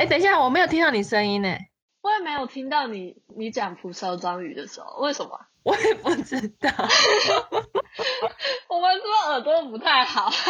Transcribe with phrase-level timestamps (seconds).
[0.00, 1.54] 哎，等一下，我没有听到你声音呢。
[2.00, 5.38] 我也没有听到你你讲蒲烧章鱼的时候，为什么？
[5.62, 6.70] 我也不知道。
[8.70, 10.30] 我们是不是耳朵不太好？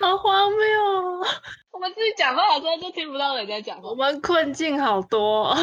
[0.00, 0.58] 好荒谬！
[1.70, 3.90] 我们自己讲话的时候就听不到人家讲话。
[3.90, 5.56] 我们困境好多。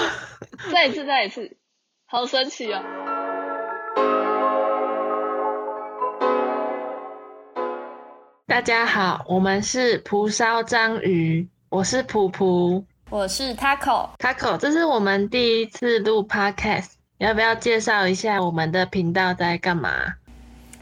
[0.72, 1.58] 再一次，再一次，
[2.08, 2.82] 好神奇哦！
[8.46, 12.84] 大家好，我们是蒲烧章鱼，我是普普。
[13.10, 16.90] 我是 Taco，Taco，这是我们第一次录 Podcast，
[17.20, 20.16] 要不要介绍一下我们的频道在干嘛？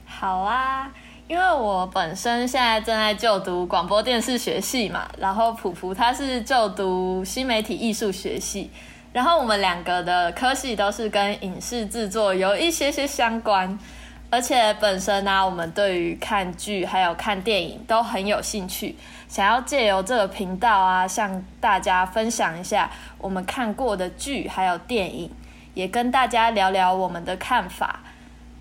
[0.08, 0.92] 好啊，
[1.28, 8.72] 因为我本身现在正在就读广播电视学系嘛，然后普普他是就读新媒体艺术学系，
[9.14, 13.78] 然后我们两个的科系都是跟影视制作有一些些相关，
[14.32, 18.96] 而且本身呢，我们对于看剧还有看电影都很有兴趣。
[19.28, 25.30] 想要借由这个频道啊，向大家分享一下我们看过的剧还有电影，
[25.74, 28.00] 也跟大家聊聊我们的看法。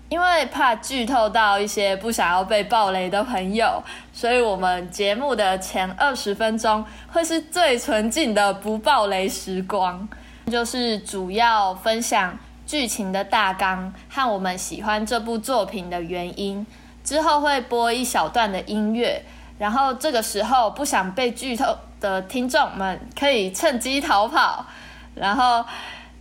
[0.09, 10.05] 因为怕剧透到一些不想要被暴雷的朋友，所以我们节目的前二十分钟会是最纯净的不暴雷时光，
[10.47, 16.65] 就是主要分享剧情的大纲和我们喜欢这部作品的原因。
[17.03, 19.23] 之后会播一小段的音乐。
[19.57, 24.65] 然后这个时候不想被剧透的听众们可以趁机逃跑。
[25.13, 25.63] 然后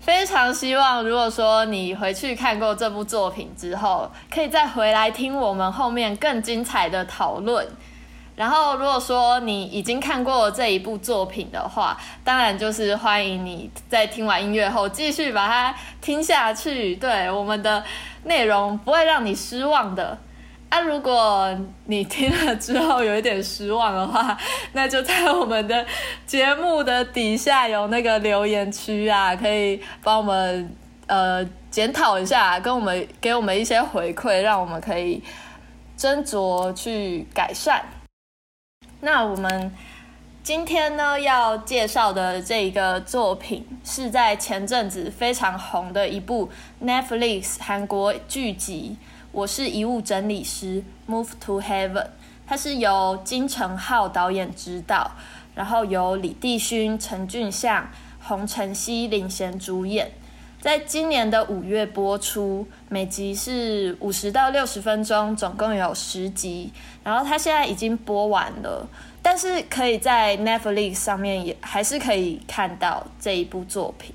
[0.01, 7.67] 非常希望，如果说你回去看过这部作品之后，可以再回来听我们后面更精彩的讨论。
[8.41, 16.97] 然后如果说你已经看过这一部作品的话，当然就是欢迎你在听完音乐后继续把它听下去。
[16.97, 17.85] 对我们的
[18.25, 20.17] 内容不会让你失望的。
[20.71, 24.35] 啊，如果你听了之后有一点失望的话，
[24.73, 25.85] 那就在我们的
[26.25, 30.75] 节目的底下有那个留言区啊，可以帮我们
[31.07, 35.23] 呃检讨一下，跟我们给我们一些回馈，让我们可以
[35.99, 37.85] 斟酌去改善。
[39.03, 39.73] 那我们
[40.43, 46.51] 今天呢要介绍的这个作品，是在前阵子非常红的一部
[46.85, 48.99] Netflix 韩国剧集。
[49.33, 52.09] 我是遗物整理师，Move to Heaven。
[52.47, 55.13] 它是由金成浩导演执导，
[55.55, 57.89] 然后由李帝勋、陈俊相、
[58.23, 60.11] 洪承熙领衔主演。
[60.61, 66.71] 在今年的五月播出，每集是五十到六十分钟，总共有十集。
[67.03, 68.87] 然后它现在已经播完了，
[69.23, 74.15] 但是可以在 Netflix 上面也还是可以看到这一部作品。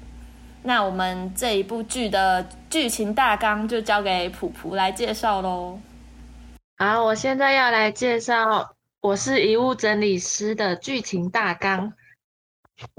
[0.62, 5.80] 那我们这一部剧的剧情大纲就交给普普来介绍喽。
[6.78, 11.94] 好，我现在要来介绍我是遗物整理师的剧情大纲。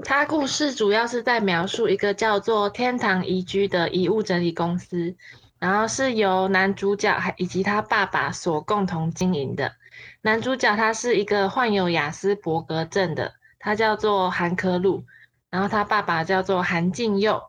[0.03, 5.15] 它故事主要是在描述一个叫做天堂宜居的遗物整理公司，
[5.59, 9.73] 然后是由男主角还以及他爸爸所共同经营的。
[10.21, 15.03] 男主角他是一个患有雅斯伯格症的，他叫做韩科路，
[15.49, 17.41] 然后他爸爸叫做韩敬佑。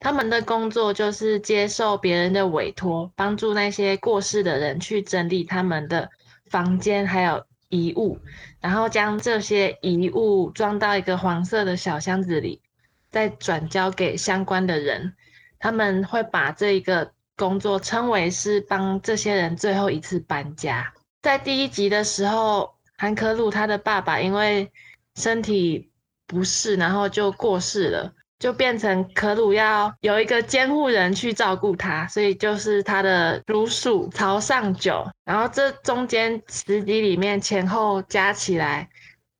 [0.00, 6.08] 他们的工作就是接受别人的委托，帮助那些过世的人去整理他们的
[6.50, 8.18] 房间还有遗物，
[8.60, 12.62] 然后将这些遗物装到一个黄色的小箱子里，
[13.10, 15.14] 再转交给相关的人。
[15.58, 20.92] 他们会把这一个工作称为是帮这些人最后一次搬家。
[21.20, 24.70] 在第一集的时候，韩科路他的爸爸因为
[25.16, 25.90] 身体
[26.26, 28.12] 不适，然后就过世了。
[28.38, 35.04] 就变成可鲁要有一个监护人去照顾他，所以就是他的叔叔朝上九。
[35.24, 38.88] 然后这中间十集里面前后加起来，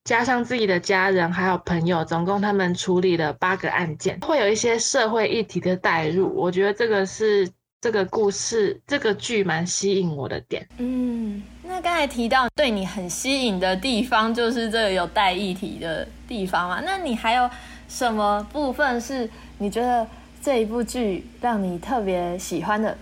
[0.03, 6.35] 加上自己的家人还有朋友，总共他们处理了八个案件，会有一些社会议题的带入。
[6.35, 7.49] 我觉得这个是
[7.79, 10.67] 这个故事这个剧蛮吸引我的点。
[10.77, 16.81] 嗯，那刚才提到对你很吸引的地方，就是这个有带议题的地方嘛？
[16.85, 17.49] 那你还有？
[17.89, 19.27] 什么部分是
[19.57, 20.07] 你觉得
[20.41, 22.95] 这一部剧让你特别喜欢的？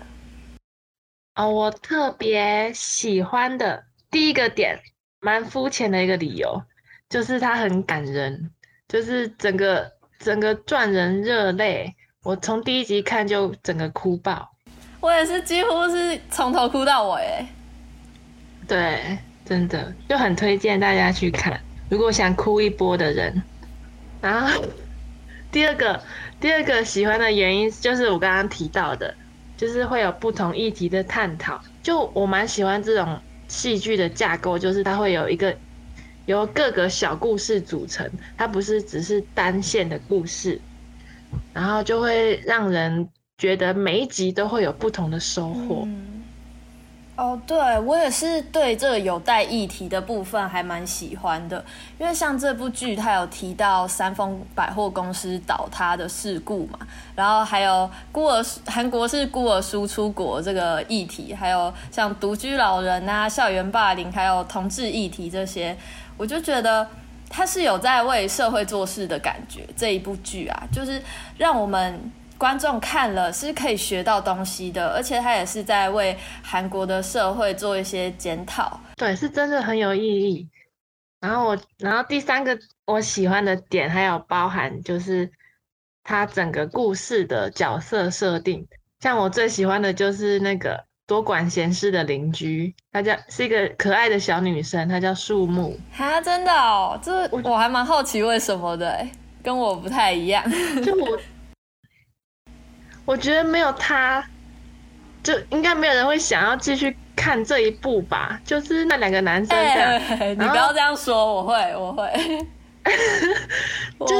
[1.36, 4.80] 哦，我特别喜欢的第一个点，
[5.20, 6.60] 蛮肤浅的一个理由，
[7.10, 8.50] 就是它很感人，
[8.88, 11.94] 就是整个整个赚人热泪。
[12.24, 14.50] 我从第一集看就整个哭爆，
[15.00, 17.46] 我也是几乎是从头哭到尾。
[18.66, 21.60] 对，真的就很推荐大家去看，
[21.90, 23.42] 如果想哭一波的人。
[24.20, 24.64] 然后
[25.50, 26.02] 第二个
[26.40, 29.14] 第二个喜欢的原因就是我刚刚提到的，
[29.56, 31.60] 就是会有不同议题的探讨。
[31.82, 35.56] 就我蛮喜欢这种戏剧的架构，就是它会有一个
[36.26, 40.60] 由各个小故事组成，它不是只是单线的故事，
[41.52, 45.88] 然后就会让人觉得每一集都会有不同的收获。
[47.18, 51.64] 哦，对我也是对这个有待议题的部分还蛮喜欢的，
[51.98, 56.78] 因为像这部剧，它有提到三丰百货公司倒塌的事故嘛，
[57.16, 65.76] 然后还有孤儿韩国是孤儿输出国这个议题，还有像独居老人啊、校园霸凌，还有同志议题这些，
[66.16, 66.86] 我就觉得
[67.28, 69.66] 它是有在为社会做事的感觉。
[69.76, 71.02] 这一部剧啊，就是
[71.36, 72.12] 让我们。
[72.38, 78.80] 观众看了是可以学到东西的，而且他也是在为韩国的社会做一些检讨。
[78.96, 80.48] 对，是真的很有意义。
[81.20, 82.56] 然后我，然后第三个
[82.86, 85.28] 我喜欢的点还有包含就是
[86.04, 88.64] 他整个故事的角色设定，
[89.00, 95.76] 像我最喜欢的就是那个多管闲事的邻居，她叫是一个可爱的小女生，她叫树木。
[95.92, 99.04] 哈，真的哦，这我还蛮好奇为什么的，
[99.42, 100.44] 跟我不太一样。
[100.84, 101.18] 就我。
[103.08, 104.22] 我觉得没有他，
[105.22, 108.38] 就应该没有人会想要继续看这一部吧。
[108.44, 112.02] 就是那两个男生这样，你不要这样说，我会，我会，
[113.96, 114.12] 我会。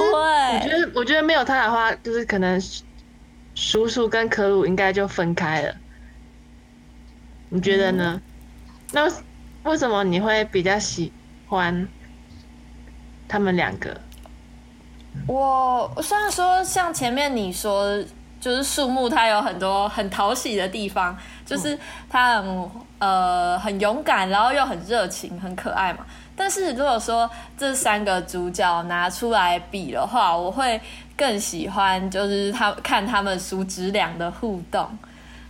[0.54, 2.58] 我觉得，我觉得没有他的话，就是可能
[3.54, 5.74] 叔叔跟可鲁应该就分开了。
[7.50, 8.18] 你觉得呢？
[8.92, 9.06] 那
[9.64, 11.12] 为什么你会比较喜
[11.46, 11.86] 欢
[13.28, 14.00] 他们两个？
[15.26, 18.02] 我虽然说像前面你说。
[18.40, 26.00] 就是树木，它有很多很讨喜的地方，就是它很呃很勇敢，然后又很热情，很可爱嘛。
[26.36, 30.80] 但是如果说这三个主角拿出来比的话，我会
[31.16, 34.88] 更喜欢就是他看他们叔侄俩的互动。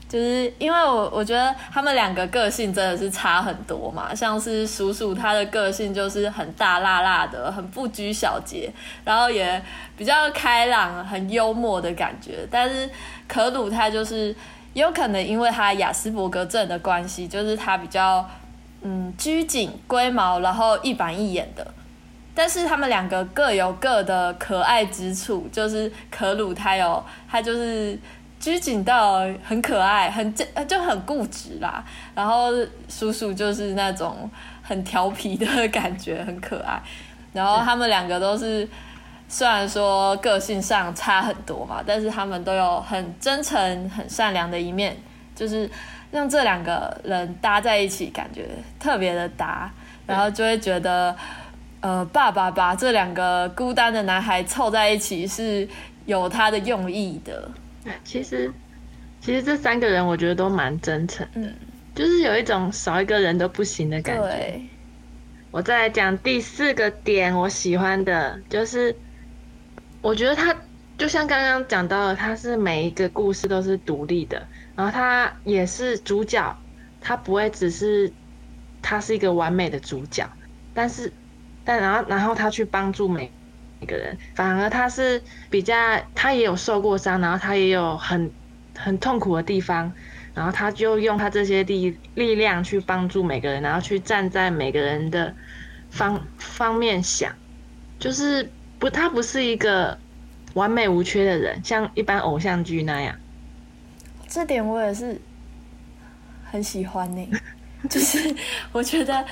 [0.09, 8.73] 就是因为我我觉得他们两个个性真的是差很多嘛，像是叔叔他的个性就是很大辣辣的，很不拘小节，
[9.05, 9.63] 然后也
[9.99, 12.39] 比较开朗，很幽默的感觉。
[12.51, 12.89] 但是
[13.29, 14.35] 可鲁他就是
[14.73, 18.27] 有可能因为他雅斯伯格症的关系，就是他比较
[18.81, 21.67] 嗯拘谨、龟毛，然后一板一眼的。
[22.35, 27.99] 但是他们两个各有各的可爱之处，就是可鲁他有他就是。
[28.41, 31.85] 拘谨到很可爱，很就就很固执啦。
[32.15, 32.51] 然后
[32.89, 34.31] 叔叔就是那种
[34.63, 36.81] 很调皮的感觉，很可爱。
[37.33, 38.69] 然后他们两个都是，
[39.29, 44.97] 虽然说个性上差很多嘛，但是他们都有很真诚、很善良的一面，
[45.35, 45.71] 就是
[46.11, 48.49] 让这两个人搭在一起，感觉
[48.81, 49.71] 特别的搭。
[50.07, 51.15] 然后就会觉得，
[51.81, 55.69] 呃，爸爸把这两个孤单的男孩凑在一起是
[56.07, 57.47] 有他的用意的。
[58.05, 58.53] 其实，
[59.21, 61.59] 其实这三个人我觉得都蛮真诚嗯，
[61.95, 64.71] 就是有一种少一个人都不行的感觉。
[65.51, 68.95] 我再来讲第四个点，我喜欢的就是，
[70.03, 70.55] 我觉得他
[70.97, 76.55] 就像刚刚讲到的，他是每一个故事都是独立的，然后他也是主角，
[77.01, 78.13] 他不会只是
[78.83, 80.31] 他是一个完美的主角，
[80.73, 81.13] 但是，
[81.65, 83.38] 但然后然后他去帮助每。
[83.81, 85.75] 一个人，反而他是比较，
[86.15, 88.31] 他也有受过伤，然后他也有很
[88.77, 89.93] 很痛苦的地方，
[90.35, 95.33] 然后他就用他这些力力量去帮助每个人，然后去站在每个人的
[95.91, 97.33] 方方面想，
[97.99, 99.97] 就是不，他不是一个
[100.55, 103.15] 完美无缺的人，像一般偶像剧那样。
[104.27, 105.21] 这点我也是
[106.51, 107.29] 很喜欢呢，
[107.89, 108.35] 就是
[108.73, 109.25] 我觉得。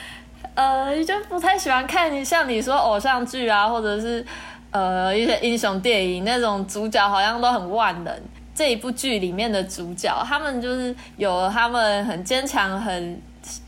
[0.57, 4.25] 呃，就不太喜欢看像你说偶像剧啊，或者是
[4.71, 8.13] 呃一些英雄电影那种主角好像都很万能。
[8.55, 13.21] 这一部剧里面的主角，他们就是有他们很坚强、很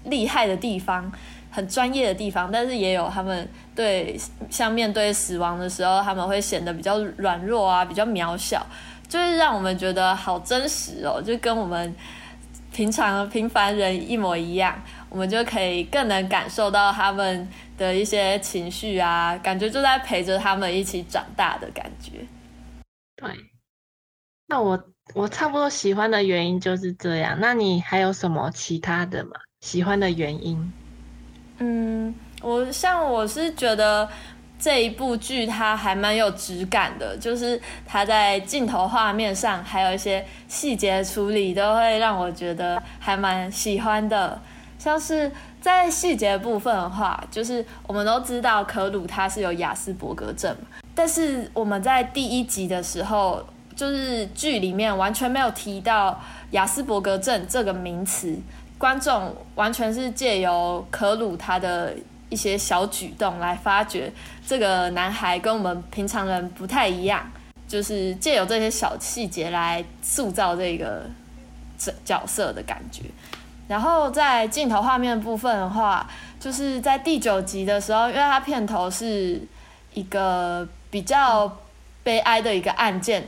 [0.04, 1.12] 厉害的地方，
[1.50, 4.18] 很专业的地方，但是也有他们对
[4.48, 8.66] 像面对死亡的时候，他们会显得比较软弱啊，比较渺小，
[9.06, 11.94] 就是让我们觉得好真实哦，就跟我们
[12.72, 14.74] 平常平凡人一模一样。
[15.10, 22.26] 我们就可以更能感受到他们的一些情绪啊，感觉就在陪着他们一起长大的感觉。
[23.16, 23.30] 对，
[24.46, 24.78] 那我
[25.14, 27.36] 我差不多喜欢的原因就是这样。
[27.40, 29.32] 那你还有什么其他的吗？
[29.60, 30.72] 喜欢的原因？
[31.58, 34.08] 嗯，我像我是觉得
[34.58, 44.40] 这一部剧它还蛮有质感的，就是它在镜头画面上还有一些细节处理，都会让我觉得还蛮喜欢的。
[44.78, 45.30] 像是
[45.60, 50.56] 在细节部分的话，就是我们都知道可鲁他是有雅斯伯格症，
[50.94, 53.44] 但是我们在第一集的时候，
[53.74, 56.20] 就是剧里面完全没有提到
[56.52, 58.38] 雅斯伯格症这个名词，
[58.78, 61.92] 观众完全是借由可鲁他的
[62.28, 64.12] 一些小举动来发掘
[64.46, 67.28] 这个男孩跟我们平常人不太一样，
[67.66, 71.04] 就是借由这些小细节来塑造这个
[72.04, 73.02] 角色的感觉。
[73.68, 76.08] 然后在镜头画面部分的话，
[76.40, 79.40] 就是在第九集的时候，因为它片头是
[79.94, 81.56] 一个比较
[82.02, 83.22] 悲哀的一个案件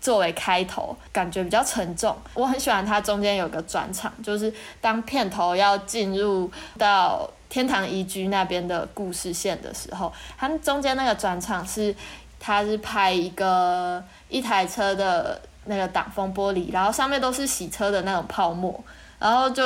[0.00, 2.16] 作为开头，感觉比较沉重。
[2.32, 11.94] 我很喜欢它中间有个转场，就是当片头要进入到天堂宜居那边的故事线的时候，它中间那个转场是，
[12.38, 18.82] 它是拍一个一台车的那个挡风玻璃，然后上面都是洗车的那种泡沫，
[19.20, 19.62] 然后就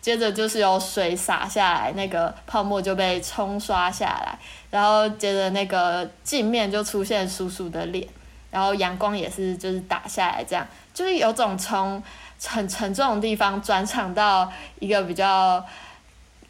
[0.00, 4.38] 接着就是有水洒下来，那个泡沫就被冲刷下来，
[4.70, 8.08] 然后接着那个镜面就出现叔叔的脸，
[8.50, 12.02] 然后阳光也是就是打下来，这样就是有种从
[12.46, 15.62] 很沉重的地方转场到一个比较。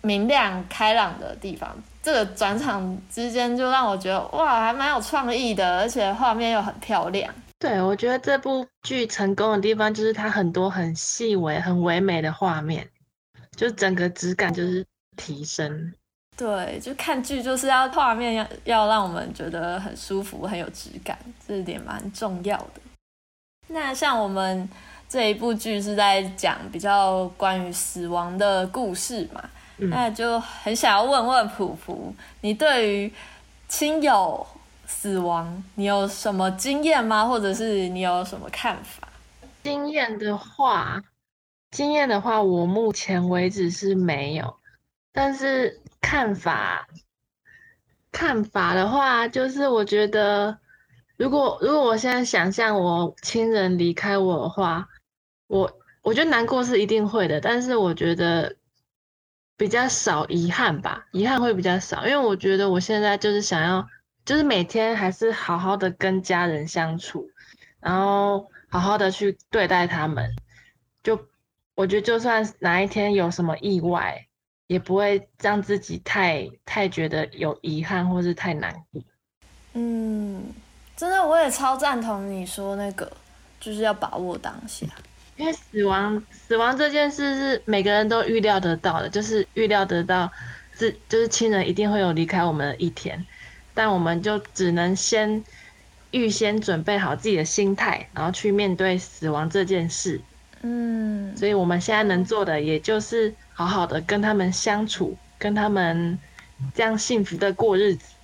[0.07, 7.33] 明亮开朗的地方，这个转场之间就让我觉得哇，还蛮有创意的，而且画面又很漂亮。
[7.65, 12.87] 对，我觉得这部剧成功的地方就是它很多很细微、很唯美的画面，
[13.57, 14.85] 就整个质感就是
[15.17, 15.91] 提升。
[16.37, 21.19] 对，就看剧就是要画面要要让我们觉得很舒服、很有质感，
[21.49, 22.83] 这点蛮重要的。
[23.69, 24.69] 那像我们
[25.09, 29.43] 这一部剧是在讲比较关于死亡的故事嘛？
[29.79, 33.11] 那就很想要问问普普，你对于
[33.69, 34.47] 亲友
[34.97, 37.27] 死亡，你有什么经验吗？
[37.27, 39.09] 或者是你有什么看法？
[39.63, 41.03] 经验的话，
[41.73, 44.57] 经验的话，我目前为止是没有。
[45.13, 46.87] 但是看法，
[48.13, 50.57] 看法的话，就是我觉得，
[51.17, 54.89] 如果如果我现在想象我亲人离开我的话，
[55.49, 55.71] 我
[56.03, 58.55] 我觉得难过是一定会的，但是我觉得。
[59.57, 63.87] 比较少遗憾吧，遗憾会比较少，因为我觉得我现在就是想要，
[64.25, 67.29] 就是每天还是好好的跟家人相处，
[67.81, 70.35] 然后好好的去对待他们。
[71.03, 71.29] 就
[71.75, 74.27] 我觉得，就算哪一天有什么意外，
[74.67, 79.03] 也不会让自己太太觉得有遗憾或是太难过。
[79.75, 80.43] 嗯，
[80.97, 83.11] 真的，我也超赞同你说那个，
[83.61, 84.87] 就是要把握当下。
[85.37, 90.31] 因为死亡，死亡这件事是每个人都预料得到的，就是预料得到，
[90.73, 93.27] 是就是亲人一定会有离开我们的一天，
[93.75, 95.45] 但我们就只能先
[96.13, 100.21] 预先准备好自己的心态，然后去面对死亡这件事。
[100.63, 106.19] 嗯，所以我们现在能做的，也就是好好的跟他们相处，跟他们
[106.75, 108.15] 这样幸福的过日子，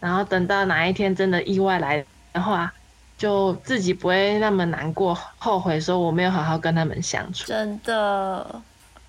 [0.00, 2.72] 然后等到哪一天真的意外来的话。
[3.20, 7.44] 就自己不会那么难过、后悔，说我没有好好跟他们相处。
[7.44, 8.62] 真的，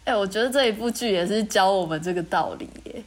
[0.04, 3.02] 哎，我觉得这一部剧也是教我们这个道理耶。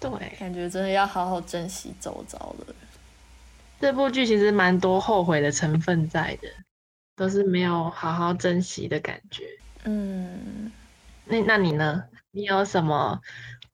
[0.00, 2.74] 对，感觉真的要好好珍惜周遭的。
[3.80, 6.48] 这部剧其实蛮多后悔的成分在的，
[7.16, 9.44] 都是没有好好珍惜的感觉。
[9.84, 10.70] 嗯，
[11.24, 12.04] 那那你呢？
[12.30, 13.20] 你有什么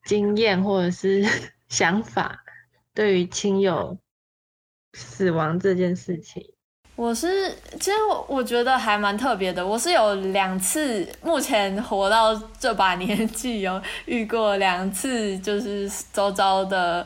[0.03, 1.23] 经验或者是
[1.69, 2.43] 想法，
[2.93, 3.97] 对于亲友
[4.93, 6.54] 死亡这件事情？
[6.95, 9.65] 我是，其实我我觉得还蛮特别的。
[9.65, 17.05] 我是有两次，目前活到这把年纪，有遇过两次，就是周遭的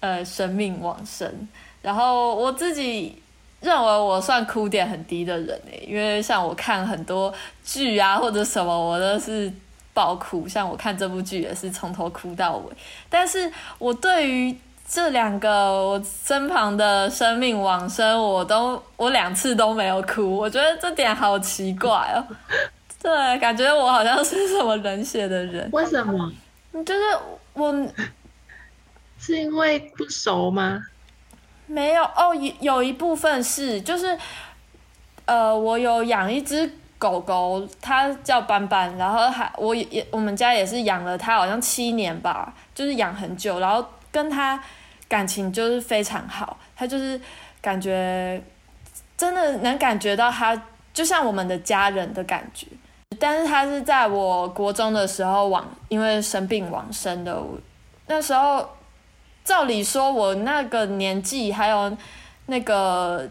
[0.00, 1.48] 呃生命往生。
[1.80, 3.16] 然后我自己
[3.60, 7.32] 认为我算哭点很低的人诶，因为像我看很多
[7.64, 9.52] 剧啊或者什么，我都是
[9.94, 10.48] 爆哭。
[10.48, 12.72] 像我看这部剧也是从头哭到尾。
[13.08, 22.24] 但是我对于这两个我身旁的生命往生，我都我两次都没有哭，我觉得这点好奇怪哦。
[23.02, 25.68] 对，感觉我好像是什么冷血的人。
[25.72, 26.32] 为什么？
[26.84, 27.00] 就是
[27.52, 27.72] 我
[29.18, 30.80] 是因为不熟吗？
[31.66, 34.16] 没有哦，有有一部分是，就是
[35.24, 43.84] 呃，我有养一只狗狗，它叫斑斑，然后还我也我们家也是养了它，好像七年吧，就是养很久，然后
[44.16, 44.58] 跟他。
[45.08, 47.20] 感情就是非常好，他就是
[47.60, 48.42] 感觉
[49.16, 50.60] 真的能感觉到他
[50.92, 52.66] 就像我们的家人的感觉，
[53.20, 57.40] 但是他是在我国中的时候往因为生病往生的，
[58.08, 58.68] 那时候
[59.44, 61.96] 照理说我那个年纪还有
[62.46, 63.30] 那个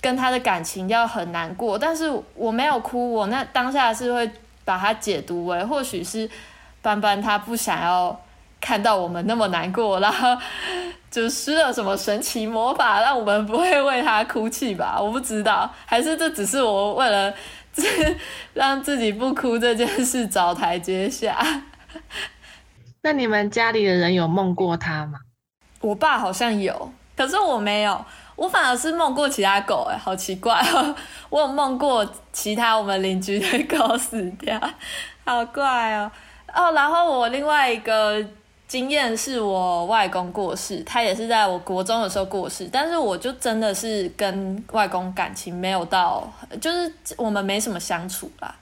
[0.00, 4.30] 跟他的感情要很难过，但是我没有哭，我那当下是会
[4.64, 6.30] 把它解读为或许是
[6.80, 8.16] 班班他不想要
[8.66, 10.36] 看到我们那么难过，然后。
[11.08, 14.98] 就施了什么神奇魔法，让我们不会为他哭泣吧？
[15.00, 17.32] 我不知道，还是这只是我为了
[18.52, 21.62] 让自己不哭这件事找台阶下。
[23.00, 25.20] 那你们家里的人有梦过他吗？
[25.80, 28.04] 我爸好像有，可是我没有，
[28.34, 30.94] 我反而是梦过其他狗，哎，好奇怪哦！
[31.30, 34.60] 我有梦过其他我们邻居的狗死掉，
[35.24, 36.10] 好怪哦。
[36.52, 38.22] 哦，然后我另外一个
[38.68, 46.28] 经验是我外公过世，他也是在我国中的时候过世，但是我就真的是跟外公感情没有到，
[46.60, 48.54] 就是我们没什么相处啦，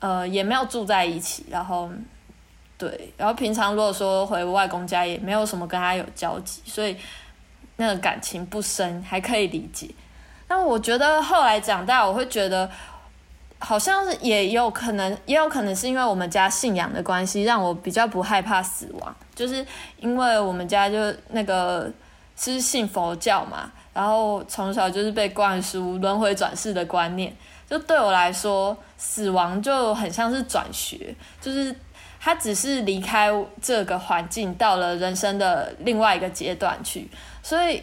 [0.00, 1.90] 呃，也没有住在一起，然后。
[2.80, 6.96] 对，然后平常如果说回外公家也没有什么跟他有交集，所以
[7.74, 9.90] 那个感情不深，还可以理解。
[10.46, 12.70] 那我觉得后来长大，我会觉得
[13.58, 19.16] 好像是也有可能，也有可能是因为我们家信仰的关系，让我比较不害怕死亡。
[19.34, 19.64] 就是
[19.98, 20.96] 因为我们家就
[21.30, 21.90] 那个
[22.36, 27.36] 是信佛教嘛，然后从小就是被灌输轮回转世的观念，
[27.68, 31.74] 就对我来说，死亡就很像是转学，就是。
[32.20, 33.30] 他只是离开
[33.62, 37.08] 这个环境，到了人生的另外一个阶段去，
[37.44, 37.80] 所以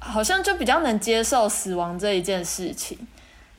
[0.00, 2.98] 好像就比较能接受死亡这一件事情。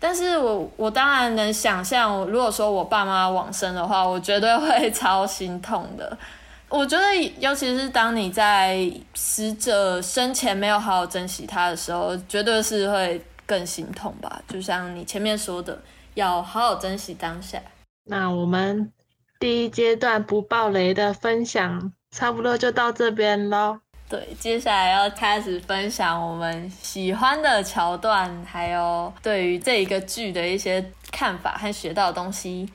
[0.04, 6.18] 但是我我当然能想象，如果说我爸妈往生的话，我绝对会超心痛的。
[6.68, 14.42] 我觉得，尤其是当你在死者生前没有好好珍惜他的时候，绝对是会更心痛吧。
[14.50, 15.82] 就像你前面说的，
[16.16, 17.62] 要好好珍惜当下。
[18.04, 18.92] 那我们。
[19.40, 23.80] 第一阶段不爆雷的分享差不多就到这边喽。
[24.14, 32.72] 对，接下来要开始分享我们喜欢的桥段，还有对于这一个剧的一些看法和学到的东西。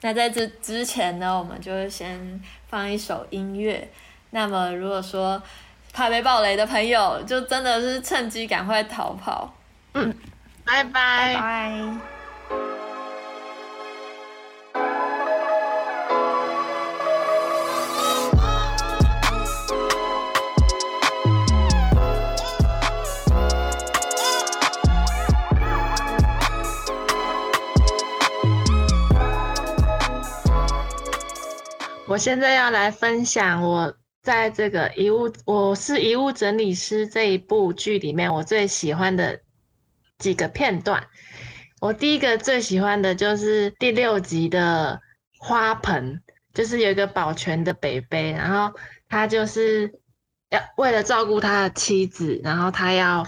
[0.00, 3.88] 那在这之前呢，我们就先放一首音乐。
[4.30, 5.40] 那么，如果说
[5.92, 9.54] 怕被暴雷的朋友，就真的是趁机赶快逃跑。
[9.94, 10.12] 嗯，
[10.64, 12.19] 拜拜拜。
[32.10, 39.40] 我现在要来分享我在这个遗物，我是遗物整理师这一部剧里面我最喜欢的
[40.18, 41.06] 几个片段。
[41.80, 45.00] 我第一个最喜欢的就是第六集的
[45.38, 46.20] 花盆，
[46.52, 48.76] 就是有一个保全的北北，然后
[49.08, 50.00] 他就是
[50.48, 53.24] 要为了照顾他的妻子，然后他要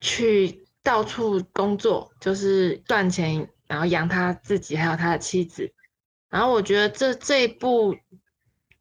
[0.00, 5.72] 去到处工作，就是赚钱，然后养他自己还有他的妻子。
[6.36, 7.96] 然后我觉得这这一部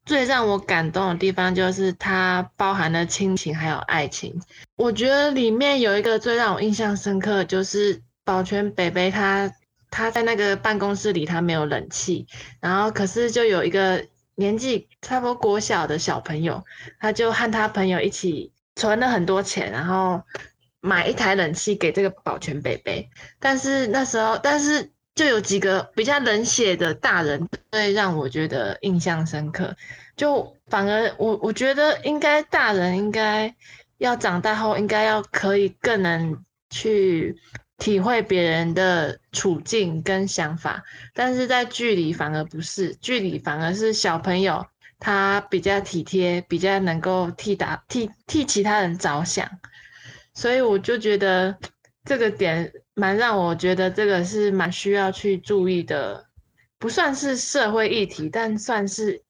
[0.05, 4.37] 最让我感动的地方，就是它包含了亲情还有爱情。
[4.75, 9.49] 我觉得里面有一个最让我印象深刻，就是保全北北他
[9.89, 12.27] 他在那个办公室里，他没有冷气，
[12.59, 16.61] 然后可是就有一个年纪差不多国小的小朋友，
[16.99, 20.21] 他就和他朋友一起存了很多钱，然后
[20.81, 23.09] 买一台冷气给这个保全北北。
[23.39, 24.91] 但是那时候，但是。
[25.15, 29.73] 就有几个比较冷血的大人，会让我觉得印象深刻。
[30.17, 33.55] 就反而我我觉得，应该大人应该
[33.97, 37.33] 要长大后，应该要可以更能去
[37.77, 40.83] 体会别人的处境跟想法。
[41.13, 44.65] 但是在剧里反而不是，剧里反而是小朋友
[44.99, 49.49] 他比较体贴，比较能够替打替替其他人着想。
[50.33, 51.57] 所以我就觉得
[52.03, 52.73] 这个点。
[52.97, 56.25] 蛮让我觉得这个是蛮需要去注意的，
[56.79, 59.21] 不算是社会议题，但算是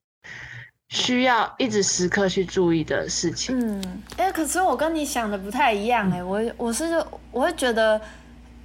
[0.89, 3.57] 需要一直时刻去注意的事情。
[3.59, 7.99] 嗯，哎，可是我跟你想的不太一样哎，我我是我会觉得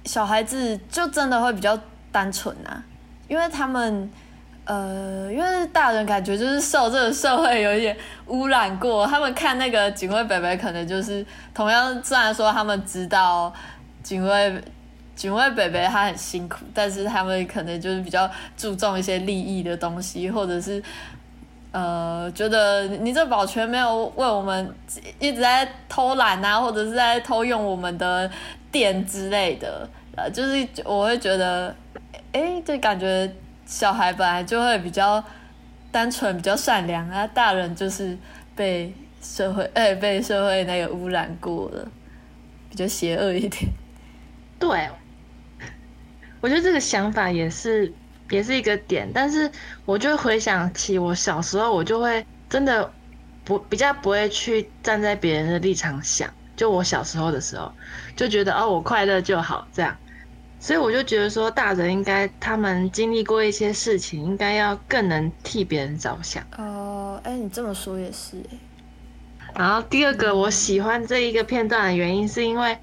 [0.05, 1.75] 小孩子就真的会比较
[2.11, 2.83] 单纯啊，
[3.27, 4.07] 因为他们
[4.65, 13.51] 呃，因为大人感觉就是受这个社会有一点污染过，他们看那个警卫北北可能就是同样，虽然说他们知道
[14.03, 14.63] 警卫。
[15.21, 20.81] 警卫北北他很辛苦，但是他们可能就是比较注重一些利益的东西，或者是
[21.71, 24.73] 呃觉得你这保全没有为我们
[25.19, 28.27] 一直在偷懒啊，或者是在偷用我们的
[28.71, 31.75] 电之类的，呃，就是我会觉得，
[32.31, 33.31] 哎，就感觉
[33.67, 35.23] 小孩本来就会比较
[35.91, 38.17] 单纯、比较善良啊，大人就是
[38.55, 41.87] 被社会哎 被社会那个污染过了，
[42.71, 43.69] 比较邪恶一点，
[44.57, 44.89] 对。
[46.41, 47.93] 我觉得这个想法也是，
[48.29, 49.49] 也是一个点，但是
[49.85, 52.91] 我就回想起我小时候，我就会真的
[53.45, 57.71] 不比较不会去站在别人的立场想，就我小时候的时候，
[58.15, 59.95] 就觉得哦，我快乐就好这样，
[60.59, 66.43] 所以我就觉得说，大人应该他们经历过一些事情，应该要更能替别人着想。
[66.57, 68.57] 哦，哎，你这么说也是哎。
[69.53, 72.77] 然后第二个我喜欢这一个片段的原因，是因为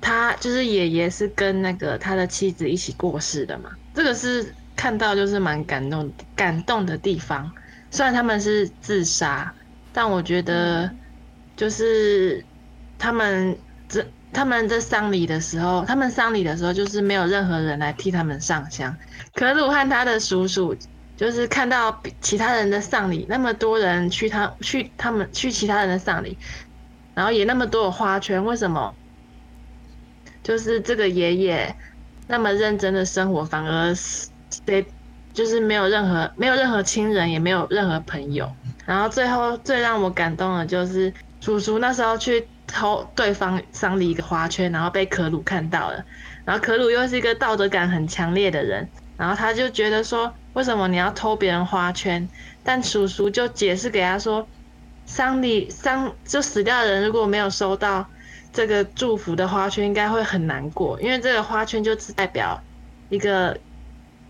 [0.00, 7.50] 他就是爷爷是跟那个他的妻子一起过世的嘛，这个是看到就是蛮感动感动的地方。
[7.90, 9.54] 虽然他们是自杀，
[9.92, 10.90] 但我觉得
[11.56, 12.44] 就是
[12.98, 13.58] 他们
[13.88, 18.96] 这他们在丧礼的时候，他们丧礼的时候就是没有任何人来替他们上香。
[19.34, 20.76] 可鲁和他的叔叔。
[21.16, 26.38] 就是看到其他人的丧礼，那么多人去他去他们去其他人的丧礼，
[27.12, 28.96] 然后也那么多的花圈，为什么？
[30.42, 31.74] 就是这个爷爷
[32.26, 34.84] 那么认真的生活，反而谁
[35.32, 38.50] 就是没有任何没有任何亲人，也没有任何朋友。
[38.86, 46.04] 然后最后最让我感动的就是叔叔那时候去偷对方丧礼一个花圈，然后被可鲁看到了，
[46.44, 50.32] 然后可鲁又是一个道德感很强烈的人，然后他就觉得说。
[50.52, 52.28] 为什么你要偷别人花圈？
[52.64, 54.44] 但叔叔就解释给他说，
[55.06, 58.04] 丧礼丧就死掉的人如果没有收到
[58.52, 62.62] 这个祝福的花圈，应该会很难过，因为这个花圈就是代表
[63.08, 63.58] 一个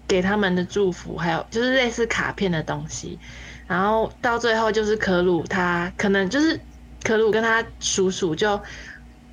[0.07, 3.19] 给他们的祝福，还有就是类似卡片的东西。
[3.67, 6.61] 然后到最后就是可鲁他可能就是
[7.03, 8.61] 可鲁跟他叔叔就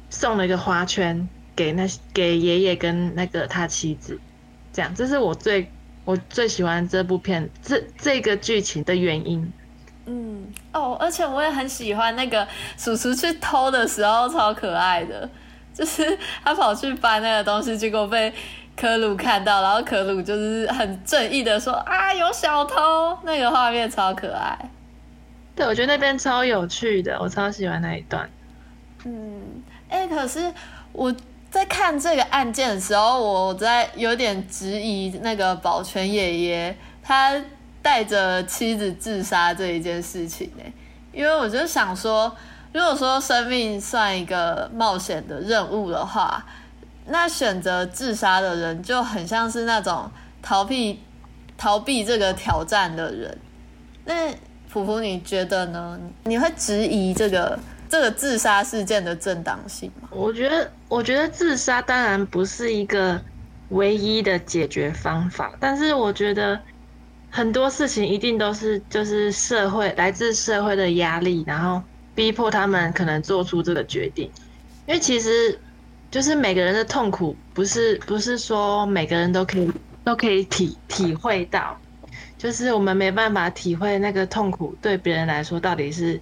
[0.10, 4.20] 送了一个花圈给那给爷爷跟那个他妻子，
[4.72, 5.70] 这样这是我最。
[6.06, 9.52] 我最喜欢这部片这这个剧情的原因，
[10.08, 15.30] 嗯哦，而且我也很喜欢那个叔叔去偷的时候超可爱的，
[15.74, 18.34] 就是他跑去搬那个东西，结果被
[18.76, 24.58] 可鲁看到，然后可鲁就是很正义的说啊有小偷，那个画面超可爱。
[25.56, 28.30] 对，我觉得那边超有趣的，我超喜欢那一段。
[29.06, 30.52] 嗯，哎，可是
[30.92, 31.14] 我。
[31.50, 37.42] 在看这个案件的时候，我在有点质疑那个保全爷爷他
[37.82, 40.64] 带着妻子自杀这一件事情呢，
[41.12, 42.36] 因为我就想说，
[42.74, 46.46] 如果说生命算一个冒险的任务的话，
[47.06, 50.10] 那选择自杀的人就很像是那种
[50.42, 51.00] 逃避
[51.58, 53.38] 逃避这个挑战的人。
[54.06, 54.32] 那
[54.70, 56.00] 普普，你觉得呢？
[56.24, 57.58] 你会质疑这个？
[57.90, 60.10] 这个自杀事件的正当性吗？
[60.12, 63.18] 我觉得，我觉得自杀当然不是一个
[63.70, 66.60] 唯一的解决方法，但是我觉得
[67.38, 71.84] 很多事情一定都是就是社会来自社会的压力，然后
[72.16, 74.26] 逼迫他们可能做出这个决定。
[74.88, 75.60] 因为其实
[76.10, 79.72] 就是每个人的痛苦，不是不是说每个人都可以
[80.04, 81.78] 都可以体体会到，
[82.40, 86.20] 就是我们没办法体会那个痛苦对别人来说到底是。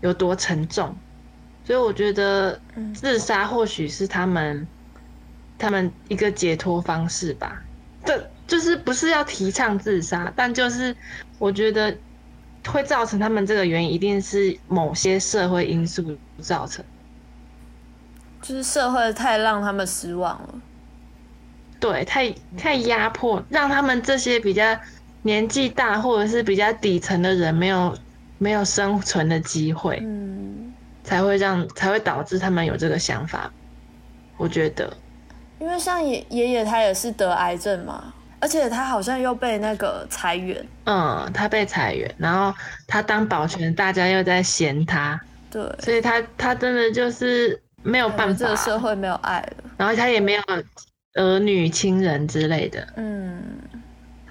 [0.00, 0.96] 有多沉重，
[1.64, 2.60] 所以我觉得
[2.94, 4.64] 自杀或许是他们
[5.58, 7.60] 他们一个解脱方式吧。
[8.04, 10.96] 这就是不是要提倡自杀，但就是
[11.38, 11.96] 我觉得
[12.66, 16.84] 会造成他们这个原因，一定是某些社会因素造成，
[18.42, 20.54] 就是社会太让他们失望了，
[21.78, 24.76] 对，太太压迫，让他们这些比较
[25.22, 27.96] 年纪大或者是比较底层的人没有。
[28.40, 33.50] 没有生存的机会，嗯，才会让才会导致他们有这个想法。
[34.36, 34.96] 我觉得，
[35.58, 45.20] 因为像爷爷爷他也是得癌症嘛，而且他好像又被那个裁员，嗯，他被裁员，然后他当保全，大家又在嫌他，
[45.50, 50.42] 对，所以他他真的就是没有办法，这个社会没有爱了，然后他也没有
[51.14, 53.42] 儿女亲人之类的，嗯，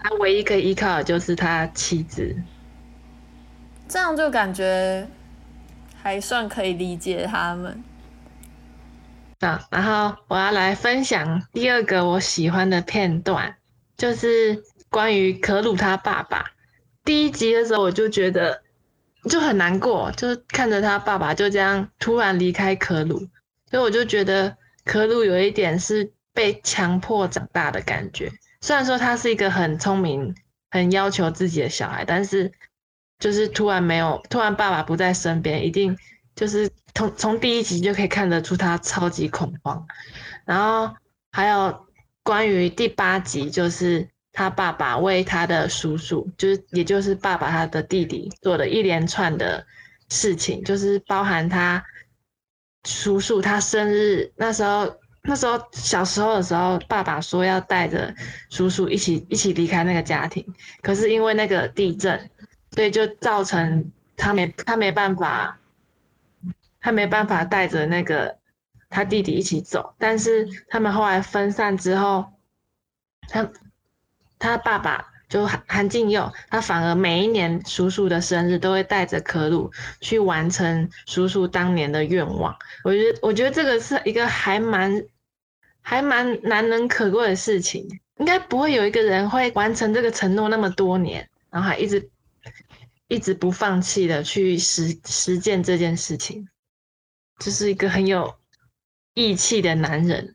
[0.02, 2.36] 他唯一可以依靠的就是他妻子。
[3.89, 5.08] 这样就感觉
[6.02, 7.84] 还算可以理解他们。
[9.39, 13.56] 啊，然后我要来分享第二个我喜欢的片段，
[13.97, 16.45] 就是关于可鲁他爸爸。
[17.03, 18.62] 第一集的时候我就觉得
[19.29, 23.19] 就很难过，就是看着他爸爸就这样突然离开可鲁，
[23.69, 24.55] 所以我就觉得
[24.86, 28.31] 可鲁有一点是被强迫长大的感觉。
[28.62, 30.36] 虽然说他是一个很聪明、
[30.69, 32.51] 很要求自己的小孩，但是。
[33.19, 35.97] 就是突然没有，突然爸爸不在身边，一定
[36.36, 39.88] 就是从从第一集就可以看得出他超级恐慌。
[40.45, 40.95] 然后
[41.31, 41.87] 还有
[42.27, 49.65] 关于第八集，就是他爸爸为他的叔叔，就是也就是爸爸他的弟弟做了一连串的
[50.09, 51.81] 事情，就是包含他
[52.83, 58.13] 叔叔他生日那时候，那时候小时候的时候，爸爸说要带着
[58.49, 60.45] 叔叔一起一起离开那个家庭，
[60.81, 62.29] 可是因为那个地震。
[62.71, 65.57] 所以就造成他没他没办法，
[66.81, 68.37] 他没办法带着那个
[68.89, 69.93] 他弟弟一起走。
[69.97, 72.26] 但是他们后来分散之后，
[73.28, 73.52] 他
[74.39, 79.71] 他爸爸就韩韩静佑，他反而每一年叔叔的生日都会带着可鲁
[80.02, 82.58] 去完成叔叔当年的愿望。
[82.84, 85.04] 我觉得，我觉得这个是一个还蛮
[85.82, 88.00] 还蛮难能可贵的事情。
[88.19, 92.10] 应该不会有一个人会完成这个承诺那么多年，然后还一直
[93.08, 96.50] 一直不放弃的去实实践这件事情，
[97.38, 98.34] 这是一个很有
[99.17, 100.32] 义气的男人。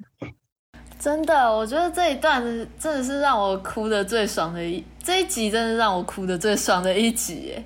[0.99, 2.43] 真的，我觉得这一段
[2.79, 7.65] 真的是让我哭的最爽的一这一集，真的让我哭的最爽的一集，耶，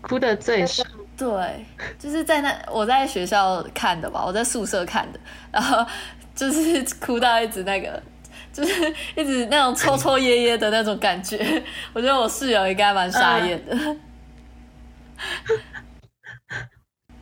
[0.00, 0.84] 哭的最爽。
[1.16, 1.64] 对，
[1.96, 5.20] 就是在那我在学校看的吧，我在宿舍看的，
[5.52, 5.86] 然后
[6.34, 8.02] 就是哭到一直那个。
[8.50, 11.62] 就是一直那种抽抽噎噎的那种感觉，
[11.94, 13.76] 我觉得我室友应该蛮傻眼的。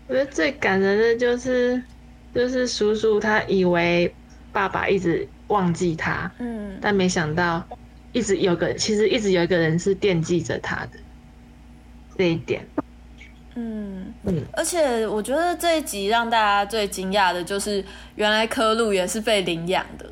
[0.09, 1.83] 我觉得最感人的就是，
[2.37, 4.14] 就是叔叔他以为
[4.53, 7.66] 爸爸一直忘记他，嗯，但没想到
[8.12, 10.99] 一直有个，其实一直有一个人是惦记着他的
[12.18, 12.66] 这一点。
[13.55, 17.83] 嗯嗯，而且我觉得这一集让大家最惊讶的就是，
[18.14, 20.07] 原来科路也是被领养的。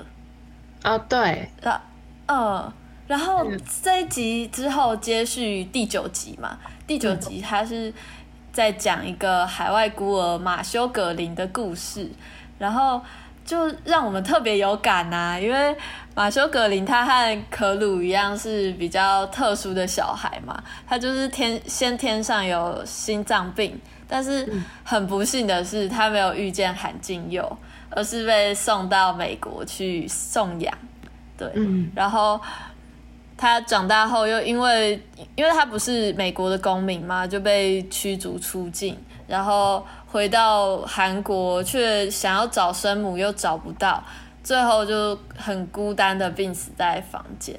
[0.83, 1.79] 哦，对，然，
[2.27, 2.73] 呃，
[3.07, 3.47] 然后
[3.83, 7.93] 这一集之后接续第九集嘛，第九集他是
[8.55, 12.09] 在讲一个海外孤儿马修格林的故事，
[12.59, 13.03] 然后
[13.45, 15.77] 就让我们特别有感呐，因为
[16.15, 24.51] 马修格林他和可鲁一样是比较特殊的小孩嘛，他就是天先天上有心脏病，但是
[24.83, 27.55] 很不幸的是他没有遇见韩静佑。
[27.97, 30.77] 而是被送到美国去送养，
[31.39, 31.49] 对，
[31.95, 32.41] 然后
[33.37, 35.01] 他长大后又因为，
[35.37, 44.03] 因为他不是美国的公民嘛，就被驱逐出境，然后回到韩国，却想要找生母又找不到，
[44.43, 47.55] 最后就很孤单的病死在房间。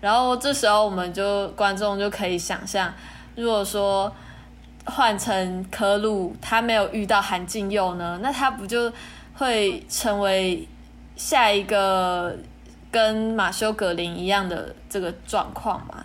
[0.00, 2.92] 然后这时候我们就观众就可以想象，
[3.34, 4.12] 如果说
[4.84, 8.92] 换成科鲁，他没有遇到韩静佑呢，那他不就？
[9.38, 10.66] 会成为
[11.14, 12.34] 下一个
[12.96, 16.02] 跟马修格林一样的这个状况嘛？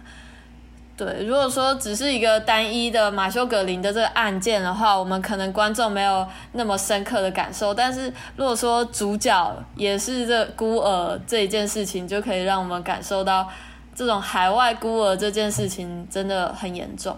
[0.98, 7.74] 对，如果说只是一个单一的马修格林的这个案件的话，我们可能观众没有那么深刻的感受。
[7.74, 13.50] 但是如果说主角也是这孤儿这一件事情，就可以让我们感受到
[13.96, 17.18] 这种海外孤儿这件事情真的很严重。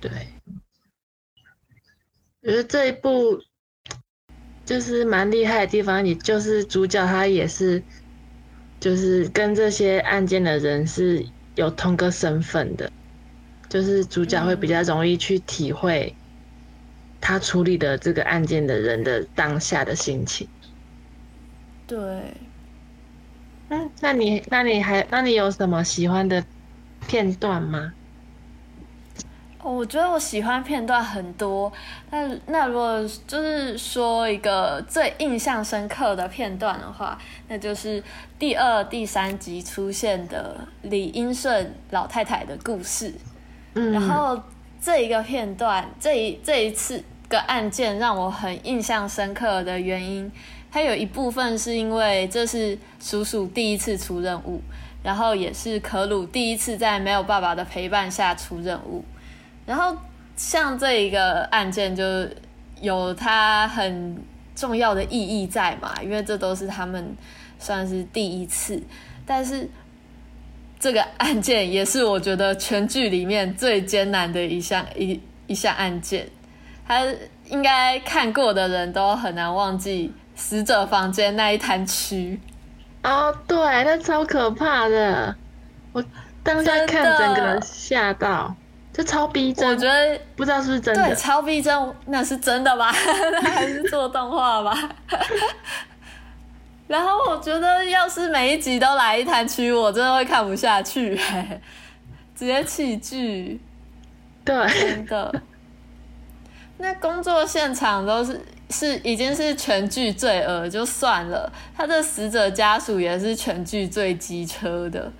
[0.00, 0.10] 对，
[2.40, 3.38] 我觉得这一部。
[4.66, 7.80] 就是蛮厉害的地方，你就是主角，他也是，
[8.78, 12.90] 就是跟这些案件的人是有同个身份的，
[13.68, 16.14] 就是主角会比较容易去体会
[17.20, 20.48] 他处理的这个案件的人的当下的心情。
[21.86, 21.98] 对，
[23.68, 26.44] 嗯，那你那你还那你有什么喜欢的
[27.06, 27.92] 片段吗？
[29.66, 31.72] 我觉得我喜欢片段很多，
[32.10, 38.02] 那那如果就是说一个最印象深刻的片段的话，那就是
[38.38, 43.12] 第二、第三集出现的李英顺老太太的故事。
[43.74, 44.40] 嗯，然后
[44.80, 50.30] 这一个片段，这一这一次个案件让我很印象深刻的原因，
[50.70, 54.62] 它有一部分是因为这是叔叔第一次出任务，
[55.02, 59.04] 然后也是可鲁第一次在没有爸爸的陪伴下出任务。
[59.66, 59.94] 然后
[60.36, 62.04] 像这一个案件，就
[62.80, 64.16] 有它很
[64.54, 67.14] 重要的意义在嘛，因为这都是他们
[67.58, 68.80] 算是第一次。
[69.26, 69.68] 但是
[70.78, 76.28] 这个案件也是我觉得全剧里面最艰难的一项一一项案件，
[76.86, 77.04] 他
[77.46, 82.38] 应该看过的人都很难忘记死者房间那一滩蛆。
[83.02, 85.34] 哦，对，那超可怕的，
[85.92, 86.04] 我
[86.42, 88.54] 当下看整个人吓到。
[88.96, 91.04] 这超逼真，我觉得不知道是不是真的。
[91.04, 92.90] 对，超逼真，那是真的吧？
[93.44, 94.74] 还是做动画吧？
[96.88, 101.14] 然后我觉得，要是每一集都来一滩区，我真的会看不下去，
[102.34, 103.60] 直接弃剧。
[104.42, 105.42] 对，真的。
[106.78, 115.12] 那工作现场都是是已经是全剧最恶就算了，他的死者家属也是全剧最机车的。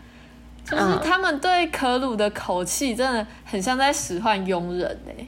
[0.69, 5.25] 就是他们对可鲁的口气真的很像在使唤佣人哎，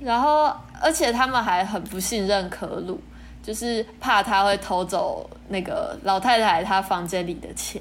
[0.00, 3.00] 然后而且他们还很不信任可鲁，
[3.40, 7.80] 就是怕他会偷走那个老太太她房间里的钱。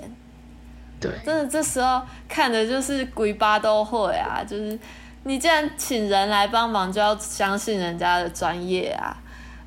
[0.99, 4.77] 对，真的这时候看的就是鬼八都会啊，就是
[5.23, 9.17] 你既然请人来帮忙，就要相信人家的专业啊。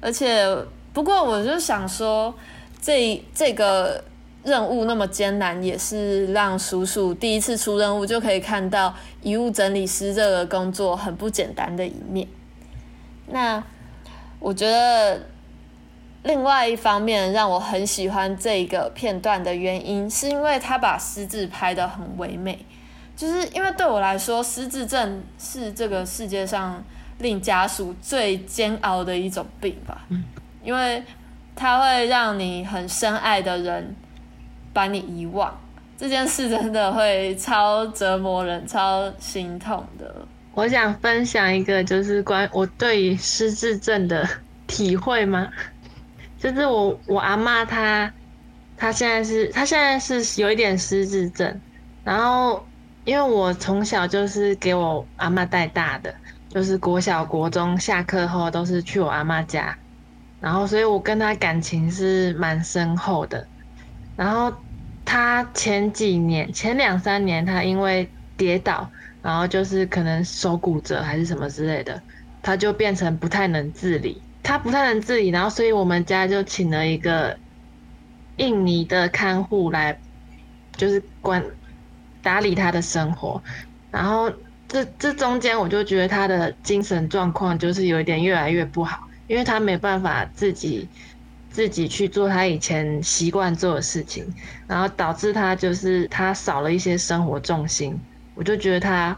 [0.01, 0.47] 而且
[0.93, 2.33] 不过我就想说，
[2.81, 4.05] 这这个。
[4.45, 12.27] 任务那么艰难，也是让叔叔第一次出任务就可以看到遗物整理师这个工作很不简单的一面。
[13.29, 13.63] 那
[14.39, 15.27] 我觉得
[16.25, 22.65] 另外一方面让我很喜欢这个片段的原因，是因为他把失智拍得很唯美。
[23.15, 26.83] 就是因为对我来说，失智症是这个世界上
[27.19, 30.05] 令家属最煎熬的一种病吧。
[30.09, 30.25] 嗯，
[30.65, 31.03] 因为
[31.55, 33.95] 它会让你很深爱的人
[34.73, 35.53] 把你遗忘，
[35.97, 40.15] 这件事真的会超折磨人、超心痛的。
[40.55, 44.29] 我想分享一个，就是关我对于失智症的
[44.67, 45.49] 体会吗？
[46.39, 48.13] 就是我我阿妈她，
[48.77, 51.61] 她现在是她现在是有一点失智症，
[52.05, 52.65] 然后。
[53.05, 56.15] 因为我从小就是给我阿妈带大的，
[56.49, 59.77] 就是国小、国中下课后都是去我阿妈家，
[60.41, 63.45] 然后所以我跟她感情是蛮深厚的。
[64.23, 64.57] 然后
[65.05, 68.89] 他前几年、前两三年，他因为跌倒，
[69.21, 72.01] 然后就是可能手骨折还是什么之类的，
[72.41, 74.23] 他就变成不太能自理。
[74.45, 77.37] 他不太能自理，然后所以我们家就请了一个
[78.37, 80.01] 印尼的看护来，
[80.77, 81.45] 就是管。
[82.21, 83.43] 打理他的生活，
[83.91, 84.33] 然后
[84.69, 90.89] 这这中间我就觉得他的精神状况就是有一点越来越不好，因为他没办法自己
[91.53, 94.27] 自己去做他以前习惯做的事情，
[94.67, 97.97] 然后导致他就是他少了一些生活重心，
[98.35, 99.17] 我就觉得他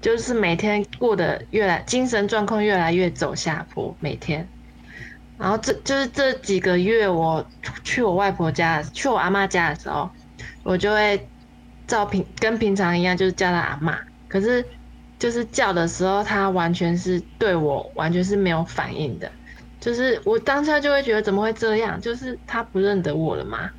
[0.00, 4.48] 就是每天过得越来精神状况越来越走下坡，每天，
[5.36, 7.44] 然后这就是这几个月我
[7.82, 10.08] 去我外婆家去我阿妈家的时候，
[10.62, 11.28] 我就会。
[11.86, 13.94] 照平跟平常一样，就是叫他阿妈。
[14.26, 14.64] 可是，
[15.18, 19.30] 就是叫的时候，他完全是对我完全是没有反应的。
[19.84, 22.00] 就是我当下就会觉得怎么会这样？
[22.00, 23.70] 就是他不认得我了吗？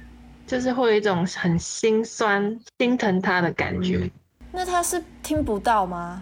[0.46, 4.08] 就是会有一种很心酸、心疼他的感觉。
[4.52, 6.22] 那他是听不到吗？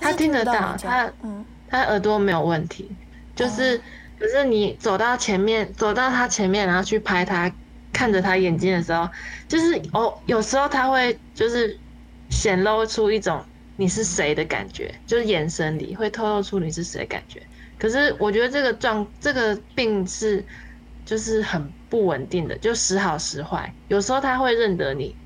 [0.00, 2.88] 他听得到，他嗯，他耳朵没有问题。
[3.34, 3.76] 就是，
[4.20, 7.52] 可是你走到前面，走到他前面，然后去拍他。
[7.92, 9.06] 看着他眼睛的时候，
[9.48, 11.76] 就是哦，有时候他会就是
[12.30, 13.44] 显露出一种
[13.76, 17.42] 你是谁的感觉，就是眼神里会透露出你是谁的感觉。
[17.80, 20.44] 可是我觉得这个状这个病是
[21.04, 23.74] 就是很不稳定的，就时好时坏。
[23.88, 25.16] 有时候他会认得你，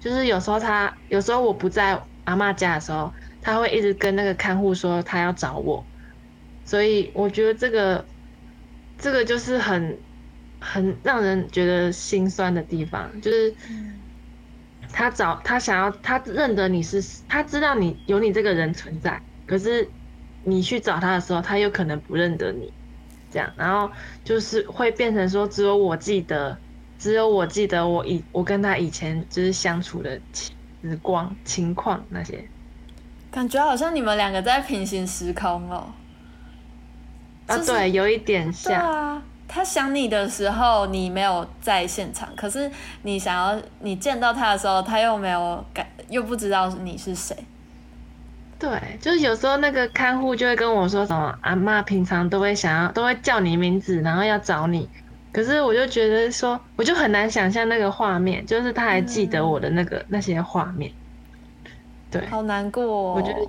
[0.00, 5.84] 就是有时候他有时候我不在阿妈家的时候，他会一直跟那个看护说他要找我。
[6.64, 8.02] 所以我觉得这个
[8.96, 9.98] 这个就是很。
[10.58, 13.54] 很让人觉得心酸的地方，就是
[14.90, 19.86] 他找他想要他认得你是他知道你有你这个人存在，可是
[20.48, 22.72] 你去找他的时候，他有可能不认得你，
[23.32, 23.90] 这样，然后
[24.22, 26.56] 就是会变成说只有我记得，
[26.98, 30.52] 只有我记得我以我跟他以前就是相处的时
[31.02, 32.48] 光情况那些，
[33.32, 35.92] 感觉好像你们两个在平行时空哦。
[37.48, 39.22] 啊，对，有一点像。
[39.48, 42.68] 他想你的时候，你没有在现场；可是
[43.02, 47.36] 你想要你见到他的时候，他又没有感，又不知道你是谁。
[48.58, 54.88] 对，就是有时候那个看护就会跟我说什么：“阿妈平常都会想要，都会叫你名字，然后要找你。”
[55.32, 60.90] 可是我就觉得说，我就很难想象那个画面，就是他还记得我的那个那些画面。
[62.10, 62.84] 对，好难过。
[62.84, 63.40] 哦我觉得，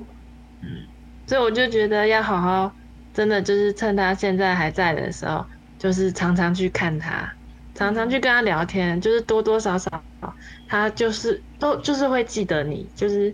[0.62, 0.88] 嗯，
[1.26, 2.72] 所以我就觉得要好好，
[3.14, 5.46] 真的就是趁他现在还在的时候。
[5.80, 7.32] 就是常常去看他，
[7.76, 10.04] 常常去跟他聊天，就是多多少少，
[10.68, 13.32] 他就是都就是会记得你，就是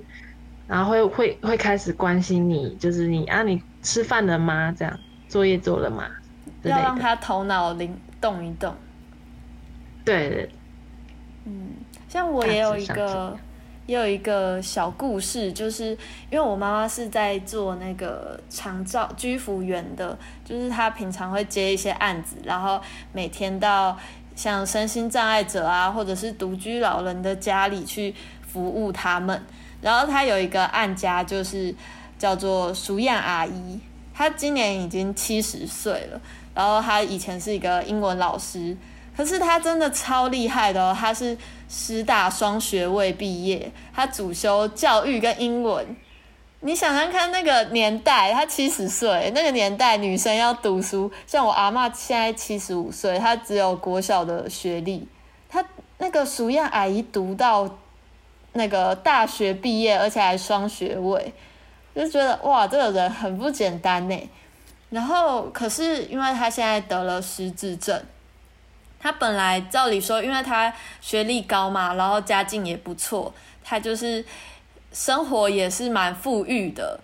[0.67, 4.73] 然后会会会开始关心你，就是你啊，你吃饭了吗？
[4.78, 6.08] 这样作业做了吗？
[6.63, 8.76] 要让他头脑灵动一动。
[10.06, 10.49] 对，
[11.45, 11.71] 嗯，
[12.08, 13.38] 像我也有一个。
[13.86, 15.88] 也有一个小故事，就是
[16.30, 22.80] 因为我妈妈是在做那个长照居服员的，就是她平常会接一些案子，然后
[23.12, 23.97] 每天到
[24.38, 28.15] 像身心障碍者啊，或者是独居老人的家里去
[28.47, 29.43] 服务他们。
[29.83, 31.75] 然后他有一个案家，就是
[32.17, 33.79] 叫做淑燕阿姨，
[34.15, 36.21] 她今年已经七十岁了，
[36.55, 38.77] 然后她以前是一个英文老师。
[39.15, 45.86] 可是她真的超厉害的哦，她是师大双学位毕业，她主修教育跟英文。
[46.61, 55.05] 你想想看，那个年代，她七十岁，那个年代女生要读书，像我阿妈现在七十五岁，她只有国小的学历，
[55.49, 55.63] 她
[55.97, 57.69] 那个熟燕阿姨读到
[58.54, 61.34] 那个大学毕业，而且还双学位，
[61.93, 64.30] 就觉得哇，这个人很不简单呢。
[64.89, 68.01] 然后，可是因为他现在得了失智症。
[68.99, 74.24] 他本来照理说，因为他学历高嘛，然后家境也不错，他就是
[74.93, 76.97] 生活也是蛮富裕的。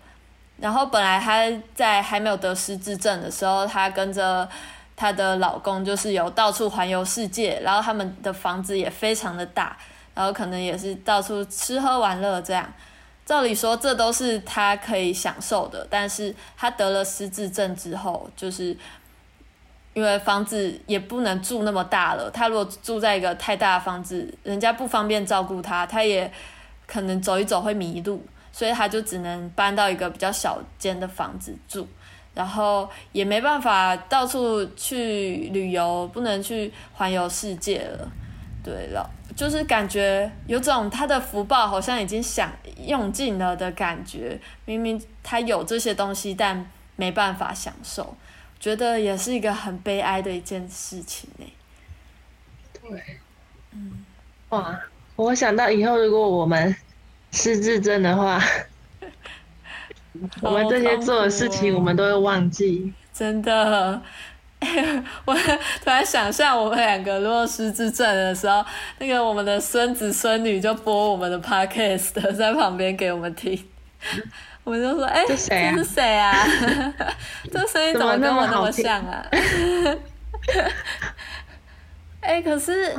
[0.57, 1.43] 然后本来他
[1.75, 4.47] 在还没有得失智症的时候，他跟着
[4.95, 9.77] 她的老公就是有到处环游世界，然后他们的房子也非常的大，
[10.19, 12.69] 然后可能也是到处吃喝玩乐这样。
[13.25, 18.75] 照理说这都是他可以享受的，但是他得了失智症之后，就是
[19.93, 26.29] 因为房子也不能住那么大了，他如果住在一个太大的房子，人家不方便照顾他，他也
[26.85, 28.21] 可能走一走会迷路。
[28.51, 31.87] 所以他就只能搬到一个比较小间的房子住，
[32.33, 38.11] 然后也没办法到处去旅游，不能去环游世界了。
[38.61, 39.09] 对了，
[39.39, 42.51] 就是感觉有种他的福报好像已经享
[42.85, 44.37] 用尽了的感觉。
[44.65, 48.17] 明明他有这些东西，但没办法享受，
[48.59, 51.45] 觉得也是一个很悲哀的一件事情呢。
[52.73, 53.01] 对，
[53.71, 54.03] 嗯，
[54.49, 54.77] 哇，
[55.15, 56.75] 我想到以后如果我们。
[57.31, 58.41] 失智症的话，
[60.41, 62.91] 我们这些做的事情，我们都会忘记。
[63.13, 64.01] 真的，
[65.25, 68.63] 我突然想象，我们两个如果失智症的时候，
[68.99, 73.65] 那个我们的孙子孙女就播我们的 podcast 在旁边给我们听，
[74.65, 76.33] 我们就说：“哎，这是谁啊？
[77.51, 79.25] 这 声音怎么跟我那么像啊？”
[82.21, 82.93] 哎，可是，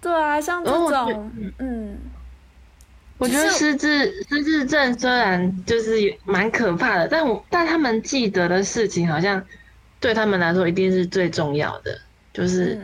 [0.00, 1.98] 对啊，像这种，嗯。
[3.18, 9.44] 我觉得失智失智症虽然就是蛮可怕的，但我但他们记得的事情好像
[10.00, 11.98] 对他们来说一定是最重要的，
[12.32, 12.80] 就是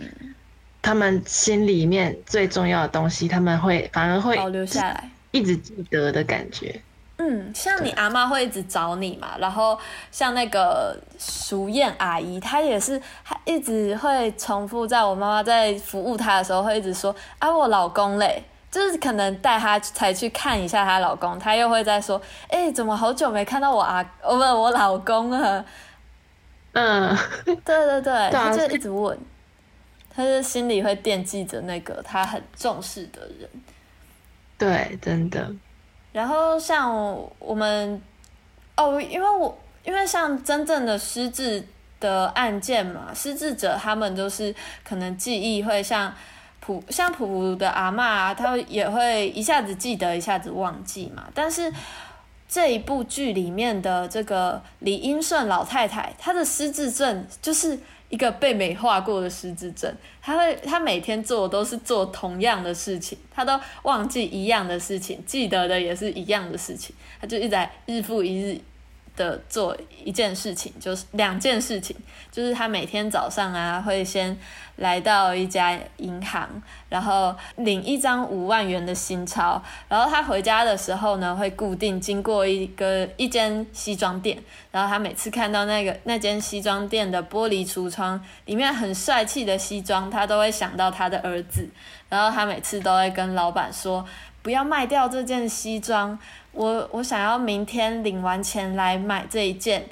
[0.83, 6.81] 他们心里面最重要的东西，他们会反而会保留下来，一直记得的感觉。
[7.19, 9.79] 嗯，像你阿妈会一直找你嘛，然后
[10.11, 18.43] 像那个淑燕阿姨，她也是，她一直会重复在我妈妈在服务她的时候，会一直说啊，我老公嘞。
[18.69, 24.03] 就是可能带她才去看一下她老公，她又会在说：“哎，怎么好久没看到我阿？
[24.21, 25.65] 哦不，我老公啊。”
[26.75, 29.19] 嗯， 对对对，他就一直问，
[30.15, 33.49] 他就心里会惦记着那个他很重视的人。
[34.59, 35.51] 对，真的。
[36.13, 36.95] 然后像
[37.39, 38.01] 我们
[38.77, 41.67] 哦，因为我因为像真正的失智
[41.99, 44.55] 的案件嘛，失智者他们都是
[44.85, 46.15] 可能记忆会像。
[46.67, 51.29] 普像普普的阿妈，她也会一下子记得，一下子忘记嘛。
[51.35, 51.71] 但是
[52.49, 57.79] 这一部剧里面的这个李英顺老太太，她的失智症就是
[58.11, 59.93] 一个被美化过的失智症。
[60.23, 66.95] 她会，她每天做都是做同样的事情，她都忘记一样的事情，记得的也是一样的事情。
[67.21, 68.61] 她就一直在日复一日
[69.17, 71.97] 的做一件事情，就是两件事情，
[72.31, 74.39] 就是他每天早上啊会先。
[74.77, 76.49] 来到一家银行，
[76.89, 79.63] 然后领一张五万元的新钞。
[79.89, 84.37] 然后他回家的时候呢，会固定经过一个一间西装店。
[84.73, 91.69] 然后他每次看到那个那间西装店的玻璃橱窗里面很帅气的西装，他都会想到他的儿子。
[92.09, 94.05] 然后他每次都会跟老板说
[94.45, 96.17] ：“不要卖掉这件西装，
[96.53, 99.85] 我我想要明天领完钱来买这一件。”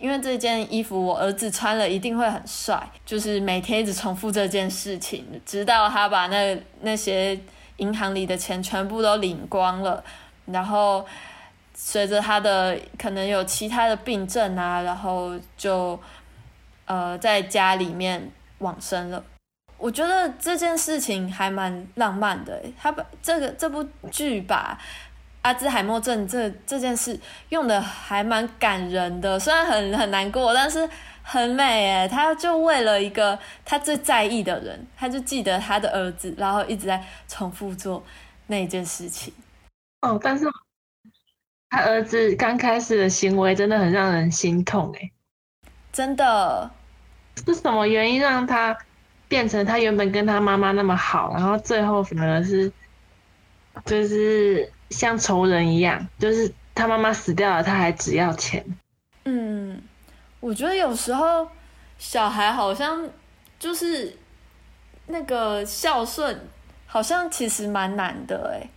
[0.00, 7.38] 因为这件衣服我儿子穿了一定会很帅，就是每天一直重复这件事情，直到他把那那些
[7.76, 10.02] 银行里的钱全部都领光了，
[10.46, 11.04] 然后
[11.74, 16.00] 随着他的可能有其他的病症啊，然后就
[16.86, 19.22] 呃在家里面往生了。
[19.80, 24.78] 我觉得这件事情还蛮浪漫的，他把这个这部剧把。
[25.42, 27.18] 阿兹海默症这这件事
[27.48, 30.86] 用的还蛮感人的，虽然很很难过，但是
[31.22, 32.06] 很美诶。
[32.06, 38.04] 他就为了一个他最在意的人，他就记得他的儿子，然后一直在重复做
[38.48, 39.32] 那件事情。
[40.02, 40.44] 哦，但是
[41.70, 45.10] 他儿子刚开始的行为真的很让人心痛诶。
[45.90, 46.70] 真的，
[47.46, 48.76] 是什么原因让他
[49.30, 52.70] 变成他原本跟他妈妈那么好，然后最后反而是
[53.86, 54.70] 就是。
[54.90, 58.66] 像仇人一样，就是他妈妈死掉了，他还只要钱。
[59.24, 59.80] 嗯，
[60.40, 61.46] 我觉得有时候
[61.96, 63.08] 小孩好像
[63.56, 64.18] 就是
[65.06, 66.40] 那个孝顺，
[66.86, 68.68] 好像其实蛮难的哎。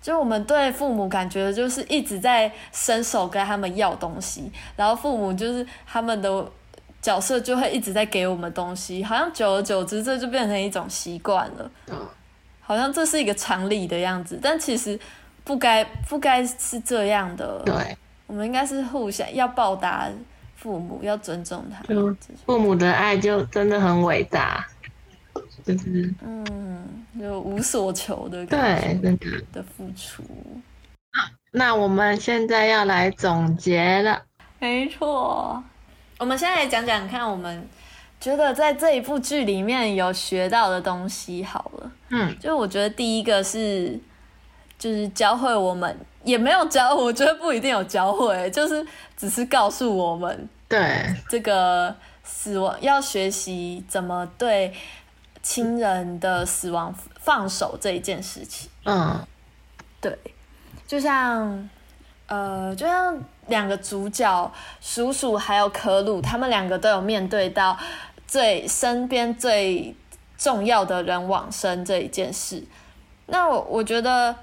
[0.00, 6.48] 就我们对父母感觉就是一直在伸手跟他们要东西，然后父母就是他们的
[7.06, 11.70] 角色就会一直在给我们东西，好像久而久之这就变成一种习惯了。
[12.60, 14.98] 好像这是一个常理的样子，但其实。
[15.46, 17.96] 不该不该是这样的，对，
[18.26, 20.08] 我们应该是互相要报答
[20.56, 21.84] 父母，要尊重他。
[22.44, 24.66] 父母的爱就真的很伟大。
[25.64, 29.26] 就是嗯，就无所求的对感觉真的。
[29.52, 30.24] 的付出。
[31.52, 34.20] 那我们现在要来总结了。
[34.58, 35.62] 没错，
[36.18, 37.68] 我们现在来讲讲看，我们
[38.20, 41.92] 觉得在这一部剧里面有学到的东西好了。
[42.08, 43.98] 嗯，就我觉得第一个是，
[44.78, 45.94] 就是教会我们，
[46.24, 48.86] 也没有教，我觉得不一定有教会，就是
[49.16, 51.94] 只是告诉我们对，这个
[52.24, 54.72] 死亡要学习怎么对
[55.42, 58.70] 亲人的死亡放手这一件事情。
[58.84, 59.20] 嗯
[60.00, 60.16] 对，
[60.86, 61.68] 就像
[62.26, 67.76] 呃，就像两个主角鼠鼠还有可鲁，他们两个都有面对到
[68.26, 69.94] 最身边最
[70.36, 72.64] 重要的人往生这一件事。
[73.26, 74.34] 那我我觉得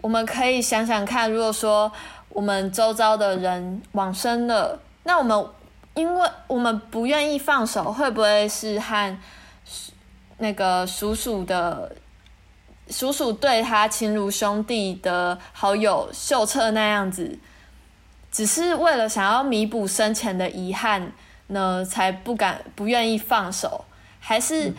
[0.00, 1.90] 我们可以想想看，如果说
[2.30, 5.46] 我们周遭的人往生了，那我们
[5.94, 9.18] 因为我们不愿意放手，会不会是和
[10.38, 11.96] 那个鼠鼠的
[12.88, 17.38] 鼠鼠对他亲如兄弟的好友秀彻那样子，
[18.30, 21.12] 只是为了想要弥补生前的遗憾
[21.48, 23.84] 呢，才不敢不愿意放手，
[24.20, 24.72] 还是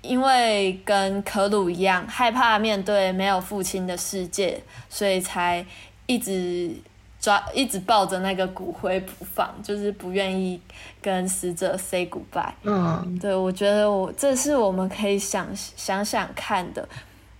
[0.00, 5.64] 因为跟可鲁一样害怕面对没有父亲的世界，所以才
[6.06, 6.74] 一直
[7.20, 10.60] 抓一直抱着那个骨灰不放，就是不愿意
[11.00, 12.52] 跟死者 say goodbye。
[12.62, 16.88] 嗯对，我觉得我这是我们可以想想想看的。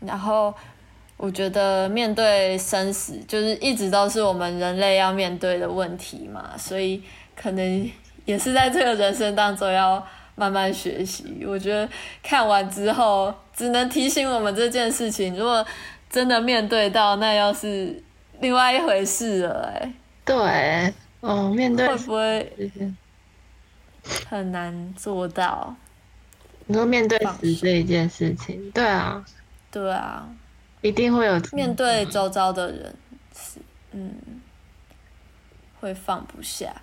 [0.00, 0.52] 然后
[1.23, 7.01] 我觉得面对生死，就是一直都是我们人类要面对的问题嘛，所以
[7.37, 7.91] 可能
[8.25, 10.05] 也是在这个人生当中要
[10.35, 11.45] 慢慢学习。
[11.47, 11.89] 我觉得
[12.25, 15.64] 看完之后，只能提醒我们这件事情，如果
[16.11, 18.03] 真的面对到，那要是
[18.41, 19.93] 另外一回事了、哎，
[20.25, 22.53] 对，哦，面对会不会
[24.29, 25.73] 很难做到？
[26.66, 29.25] 你说面对放死这一件事情，对啊，
[29.70, 30.29] 对啊，
[30.83, 32.95] 一定会有面对周遭的人
[33.35, 33.59] 是
[33.93, 34.14] 嗯，
[35.80, 36.74] 会放不下。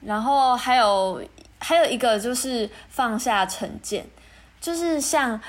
[0.00, 1.22] 然后还有
[1.58, 4.06] 还有一个就是放下成见，
[4.60, 5.40] 就是像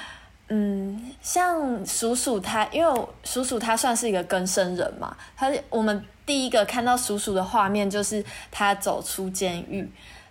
[0.47, 9.87] 嗯像鼠鼠他，因为我鼠鼠他算是一个更生人嘛，他我们第一个看到鼠鼠的画面就是他走出监狱，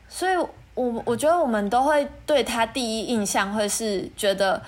[0.08, 0.36] 所以
[0.74, 4.60] 我我觉得我们都会对他第一印象会是觉得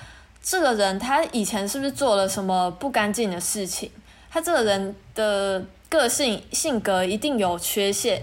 [0.43, 3.91] 这个人他以前是不是做了什么不干净的事情？
[4.31, 8.23] 他这个人的个性性格一定有缺陷，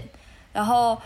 [0.52, 0.96] 然后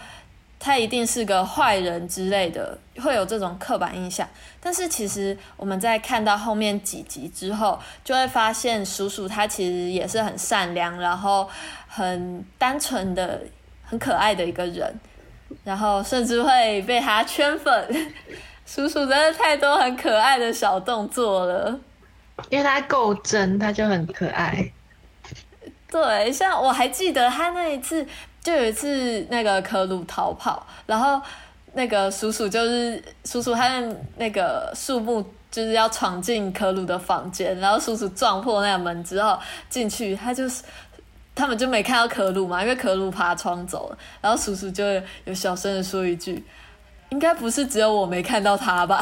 [0.58, 4.28] 他一定是个坏人之类的，会有这种刻板印象。
[4.61, 11.48] 但是其实我们在看到后面几集之后，就会发现叔叔他其实也是很善良，然后
[11.88, 13.42] 很单纯的、
[13.82, 14.94] 很可爱的一个人，
[15.64, 18.12] 然后甚至会被他圈粉。
[18.73, 21.77] 鼠鼠真的太多很可爱的小动作了。
[22.51, 24.71] 因为他够真，他就很可爱。
[25.91, 28.07] 对，像我还记得他那一次，
[28.41, 31.21] 就有一次那个可鲁逃跑，然后
[31.73, 39.37] 那个叔叔就是叔叔，他的那个树木就是要闯进可鲁的房间，然后叔叔撞破那个门之后
[39.68, 40.62] 进去，他就是
[41.35, 44.85] 他们就没看到可鲁嘛，因为可鲁爬窗走了，然后叔叔就
[45.25, 46.45] 有小声的说一句
[47.11, 49.00] ：“应该不是只有我没看到他吧？”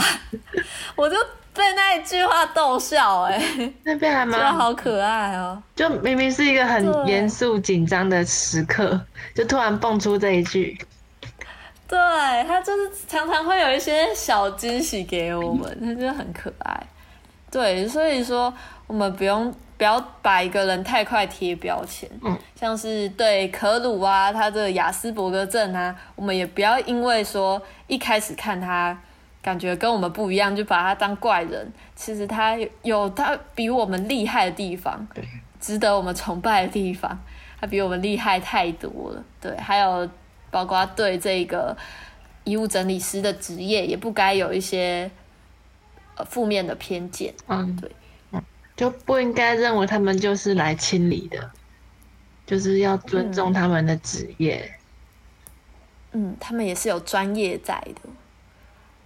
[0.97, 1.17] 我就
[1.55, 9.01] 被那一句话逗笑、欸，哎，那边还 蛮好可爱哦、就明明是一个很对严肃紧张的时刻，
[9.35, 10.79] 就突然蹦出这一句，
[11.89, 11.99] 对
[12.47, 16.87] 他就是常常会有一些小惊喜给我们，他真的很可爱。
[17.51, 18.53] 对，所以说
[18.87, 28.99] 我们不用不要把一个人太快贴标签，嗯，像是对可鲁啊，他的雅斯伯格症啊，我们也不要因为说一开始看他
[29.41, 31.73] 感觉跟我们不一样，就把他当怪人。
[31.95, 35.25] 其实他有有他比我们厉害的地方，对，
[35.61, 37.17] 值得我们崇拜的地方，
[37.61, 39.25] 他比我们厉害太多了。
[39.41, 40.11] 对，还有
[40.51, 41.77] 包括对这个
[42.43, 45.09] 遗物整理师的职业，也不该有一些
[46.17, 47.33] 呃负面的偏见。
[47.47, 47.95] 嗯，对，嗯，
[48.79, 51.51] 就不应该认为他们就是来清理的，
[52.47, 54.73] 就是要尊重他们的职业。
[56.13, 58.09] 嗯，他们也是有专业在的。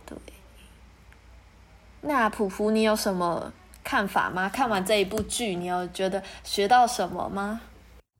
[0.05, 0.17] 对，
[2.03, 3.51] 那普普，你有什么
[3.83, 4.47] 看法吗？
[4.51, 7.63] 看完这一部剧，你有觉得学到什么吗？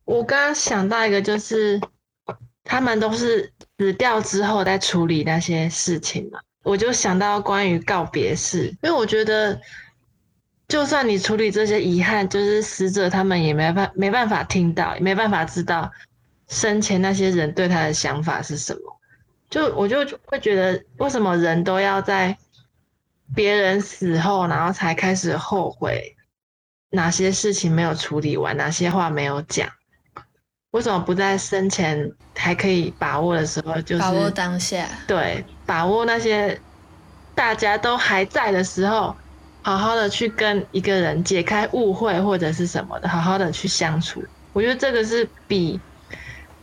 [0.07, 1.79] 我刚刚想到一个，就是
[2.65, 9.61] 他们都是死掉之后再处理那些事情嘛，我就想到关于告别式，因为我觉得，
[10.73, 15.93] 就算你处理这些遗憾，就是死者他们也没办没办法听到，也没办法知道
[16.49, 18.81] 生前那些人对他的想法是什么。
[19.51, 22.35] 就我就会觉得，为什么人都要在
[23.35, 26.17] 别人死后，然后才开始后悔
[26.89, 29.69] 哪些事情没有处理完，哪些话没有讲。
[30.71, 34.89] 为什么不在生前还可以把握的时候，就是把握当下？
[35.07, 36.59] 对，把握那些
[37.35, 39.15] 大家都还在的时候，
[39.63, 44.23] 好好的去跟一个人解开误会或者是什么的，好好的去相处。
[44.53, 45.81] 我觉得这个是比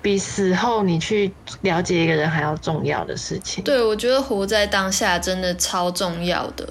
[0.02, 1.32] 比死后你去
[1.62, 3.64] 了解一个人还要重要的事情。
[3.64, 6.68] 对，我觉得活在当下真的超重要的，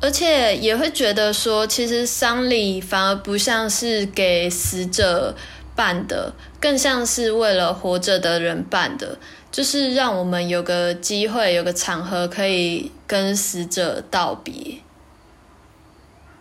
[0.00, 5.34] 而且也会觉得说，其实丧礼反而不像是给死者。
[5.76, 9.16] 办的更像是为了活着的人办的，
[9.50, 14.52] 就是让我们有个机会、有个场合可以跟死者道别。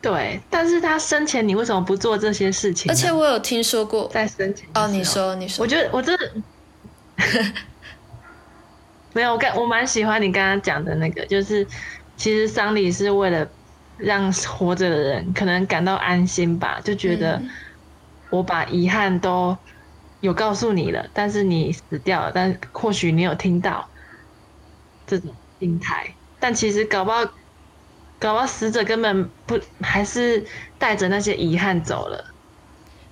[0.01, 2.91] 对，但是他生前你为什么不做这些事情？
[2.91, 6.31] 而且我有听说过，在生前哦，你说，你说，我觉得我真的
[9.13, 11.65] 没有，我刚我蛮喜欢你刚刚讲的那个，就是
[12.15, 13.47] 其实丧礼是为了
[13.97, 17.41] 让活着的人可能感到安心吧，就觉得。
[18.31, 19.57] 我把遗憾都
[20.19, 23.89] 有告诉你了，但是你死掉了，但或许你有听到
[25.07, 27.25] 这种心态，但其实搞不好，
[28.19, 30.45] 搞到死者根本不还是
[30.77, 32.25] 带着那些遗憾走了。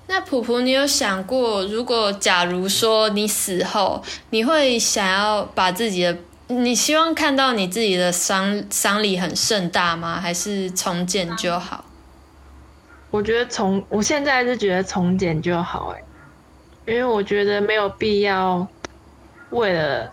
[0.07, 10.19] 那普普，你有想过，如果假如说你死后，你会想要把自己的，你希望看到你自己的丧丧礼很盛大吗？
[10.19, 11.83] 还是重建就好？
[13.09, 16.03] 我觉得从我现在是觉得从简就好哎，
[16.85, 18.67] 因为我觉得没有必要
[19.49, 20.11] 为了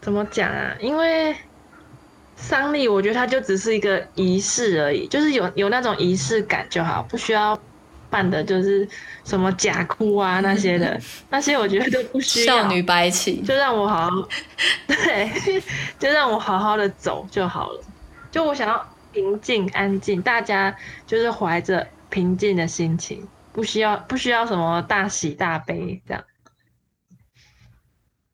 [0.00, 0.74] 怎么讲啊？
[0.80, 1.34] 因为
[2.36, 7.58] 丧礼我觉得它就只是一个仪式而已，就是有有那种仪式感就好，不需要
[8.08, 8.88] 办的就是
[9.24, 12.62] 什么假哭啊那些的， 那些我觉得都不需要。
[12.62, 14.28] 少女白起，就让我好好
[14.86, 15.62] 对，
[15.98, 17.82] 就让我好好的走就好了。
[18.30, 18.86] 就我想要。
[19.12, 20.76] 平静安静，大家
[21.06, 26.22] 就是怀着平静的心情，不需要不需要什么大喜大悲这样。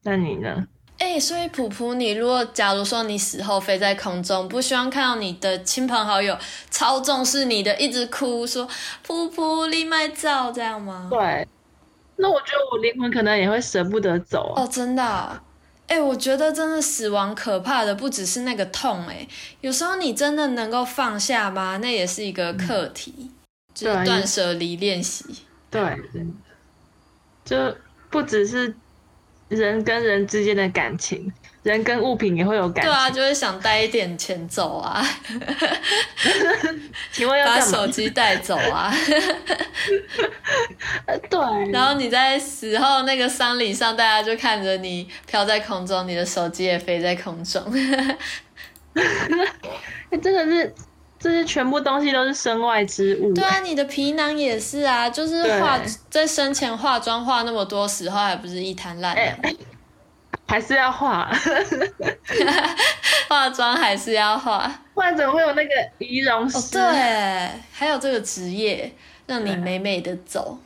[0.03, 0.67] 那你呢？
[1.03, 6.39] 哎，所以普普，你如果假如说你死后飞在空中，不希望看到你的亲朋好友
[6.71, 8.69] 超重视你的，一直哭说
[9.03, 11.09] 普普你麦照这样吗？
[11.11, 11.49] 对。
[12.15, 15.43] 那我觉得我灵魂可能也会舍不得走哦，真的。
[15.89, 19.27] 哎，我觉得真的死亡可怕的不只是那个痛，哎，
[19.61, 21.79] 有时候你真的能够放下吗？
[21.79, 23.33] 那也是一个课题，
[23.75, 25.25] 就是断舍离练习。
[25.69, 25.99] 对，
[27.45, 27.77] 就
[28.09, 28.73] 不只是
[29.57, 31.33] 人跟人之间的感情。
[31.63, 35.01] 人跟物品也会有感情对啊，就会想带一点钱走啊。
[37.13, 38.93] 请问要把手机带走啊？
[41.31, 41.71] 对。
[41.71, 47.63] 然后你在死后那个丧礼上，大家就看着你飘在空中，你的手机也飞在空中。
[50.21, 50.75] 真的是，
[51.23, 53.33] 这些全部东西都是身外之物。
[53.33, 55.79] 对啊，你的皮囊也是啊，就是化
[56.11, 59.57] 在生前化妆化那么多，死后还不是一滩烂泥。
[60.49, 61.33] 还是要化，
[63.29, 66.73] 化妆还是要化，不然怎么会有那个仪容师？
[66.73, 68.93] 对，还有这个职业，
[69.27, 70.59] 让你美美的走。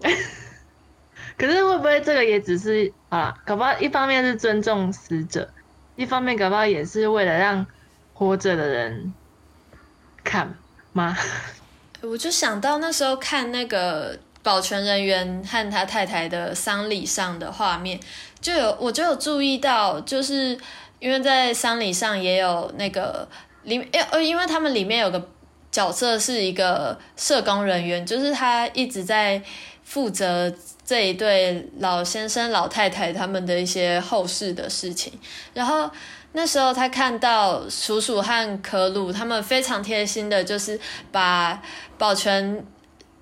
[1.38, 3.32] 可是会不会这个也只是啊？
[3.44, 5.48] 搞不好一方面是尊重死者，
[5.94, 7.64] 一方面搞不好也是为了让
[8.14, 9.12] 活着的人
[10.24, 10.54] 看
[10.92, 11.16] 吗？
[12.00, 17.98] 我就想到那时候看那个保全人员和他太太的丧礼上的画面。
[18.40, 20.58] 就有我就有注意到，就是
[20.98, 23.28] 因为在丧礼上也有那个
[23.62, 25.28] 里，面呃，因为他们里面有个
[25.70, 29.40] 角色是一个社工人员，就是他一直在
[29.84, 30.52] 负责
[30.84, 35.12] 这一对老先生老太太他们的一些后事的事情。
[35.54, 35.88] 然后
[36.32, 40.78] 那时候他看到叔叔和可鲁他们非常贴心的，就是
[41.10, 41.62] 把
[41.96, 42.64] 保全。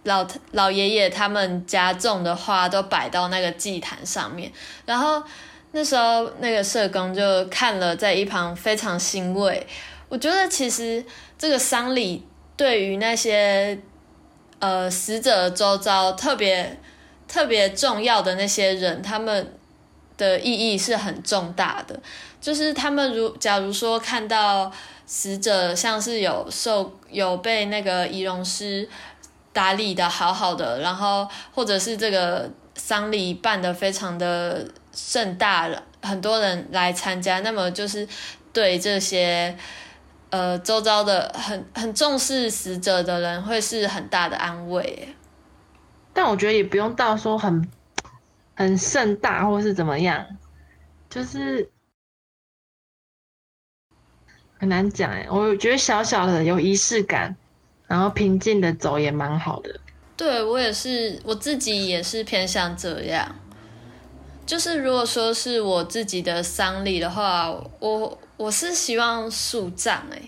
[0.05, 4.51] 老老爷爷他们家种的花都摆到那个祭坛上面，
[4.87, 5.23] 然后
[5.73, 9.67] 那时候那个社工就看了，在一旁非常欣慰。
[10.09, 11.05] 我觉得其实
[11.39, 13.79] 这个丧礼对于那些
[14.59, 16.81] 呃死者周遭特别
[17.29, 19.55] 特别重要的那些人，他们
[20.17, 22.01] 的意义是很重大的。
[22.41, 24.73] 就是他们如假如说看到
[25.07, 28.89] 死者像是有受有被那个仪容师。
[29.53, 38.07] 打理的好好的，然后或者是这个丧礼办的非常的盛大了，很多人来参加，那么就是
[38.53, 39.59] 对这些
[40.31, 45.09] 呃周遭的很 很重视死者的人，会是很大的安慰。
[46.15, 47.69] 但我觉得也不用到说很
[48.55, 50.25] 很盛大，或是怎么样，
[51.11, 51.69] 就是
[54.61, 57.35] 很难讲哎，我觉得小小的有仪式感，
[57.87, 59.81] 然后平静的走也蛮好的。
[60.19, 63.35] 对我也是，我自己也是偏向这样。
[64.45, 70.21] 就是如果说是我自己的丧礼的话，我我是希望树葬哎，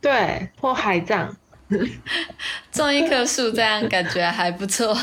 [0.00, 1.36] 对，或海葬，
[2.70, 4.96] 种一棵树这样感觉还不错。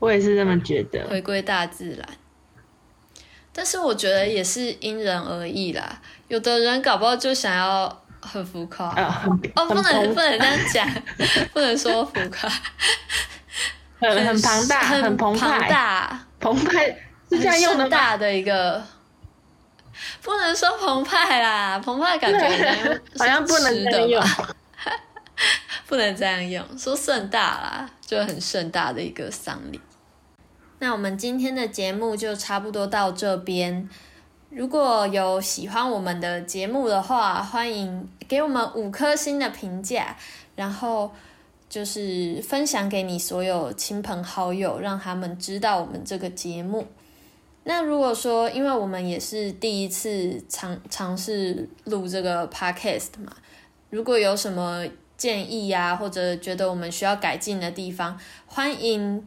[0.00, 2.08] 我也是这么觉得，回归大自然。
[3.52, 10.88] 但是我觉得也是因人而异啦，有的人搞不好就想要很浮夸，哦，不能不能这样讲，
[11.52, 12.48] 不能说浮夸，
[13.98, 15.36] 很很庞大，很庞
[15.68, 16.86] 大，澎湃
[17.28, 18.82] 是这样用的大的一个，
[20.22, 24.24] 不能说澎湃啦，澎湃感觉 好像不能这样用，
[25.88, 29.80] 不能这样用，说盛大啦，就很盛大的一个丧礼。
[30.80, 33.86] 那我们今天的节目就差不多到这边。
[34.48, 40.16] 如果有喜欢我们的节目的话，欢迎给我们五颗星的评价，
[40.56, 41.10] 然后
[41.68, 46.86] 就是分享给你所有亲朋好友，让他们知道我们这个节目。
[47.64, 53.30] 那如果说，因为我们也是第一次尝尝试录这个 podcast 嘛，
[53.90, 54.86] 如果有什么
[55.18, 59.22] 建议呀，或者觉得我们需要改进的地方，欢迎。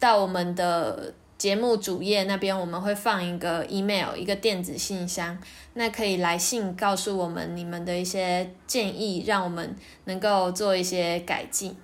[0.00, 5.38] 到我们的节目主页那边，我们会放一个 email，一个电子信箱，
[5.74, 11.76] 那可以来信告诉我们你们的一些建议，让我们能够做一些改进。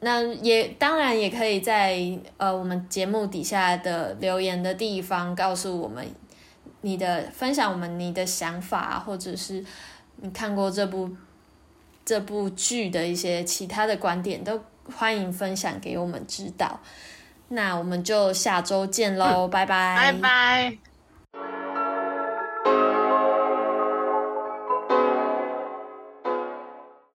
[0.00, 6.06] 那也当然也可以在呃我们节目底下的留言的地方告诉我们
[6.80, 9.64] 你的分享，我们你的想法，或者是
[10.16, 11.10] 你看过这部
[12.04, 14.58] 这部剧的一些其他的观点都。
[14.96, 16.80] 欢迎分享给我们知道，
[17.48, 20.91] 那我们就下周见喽，拜拜，拜拜。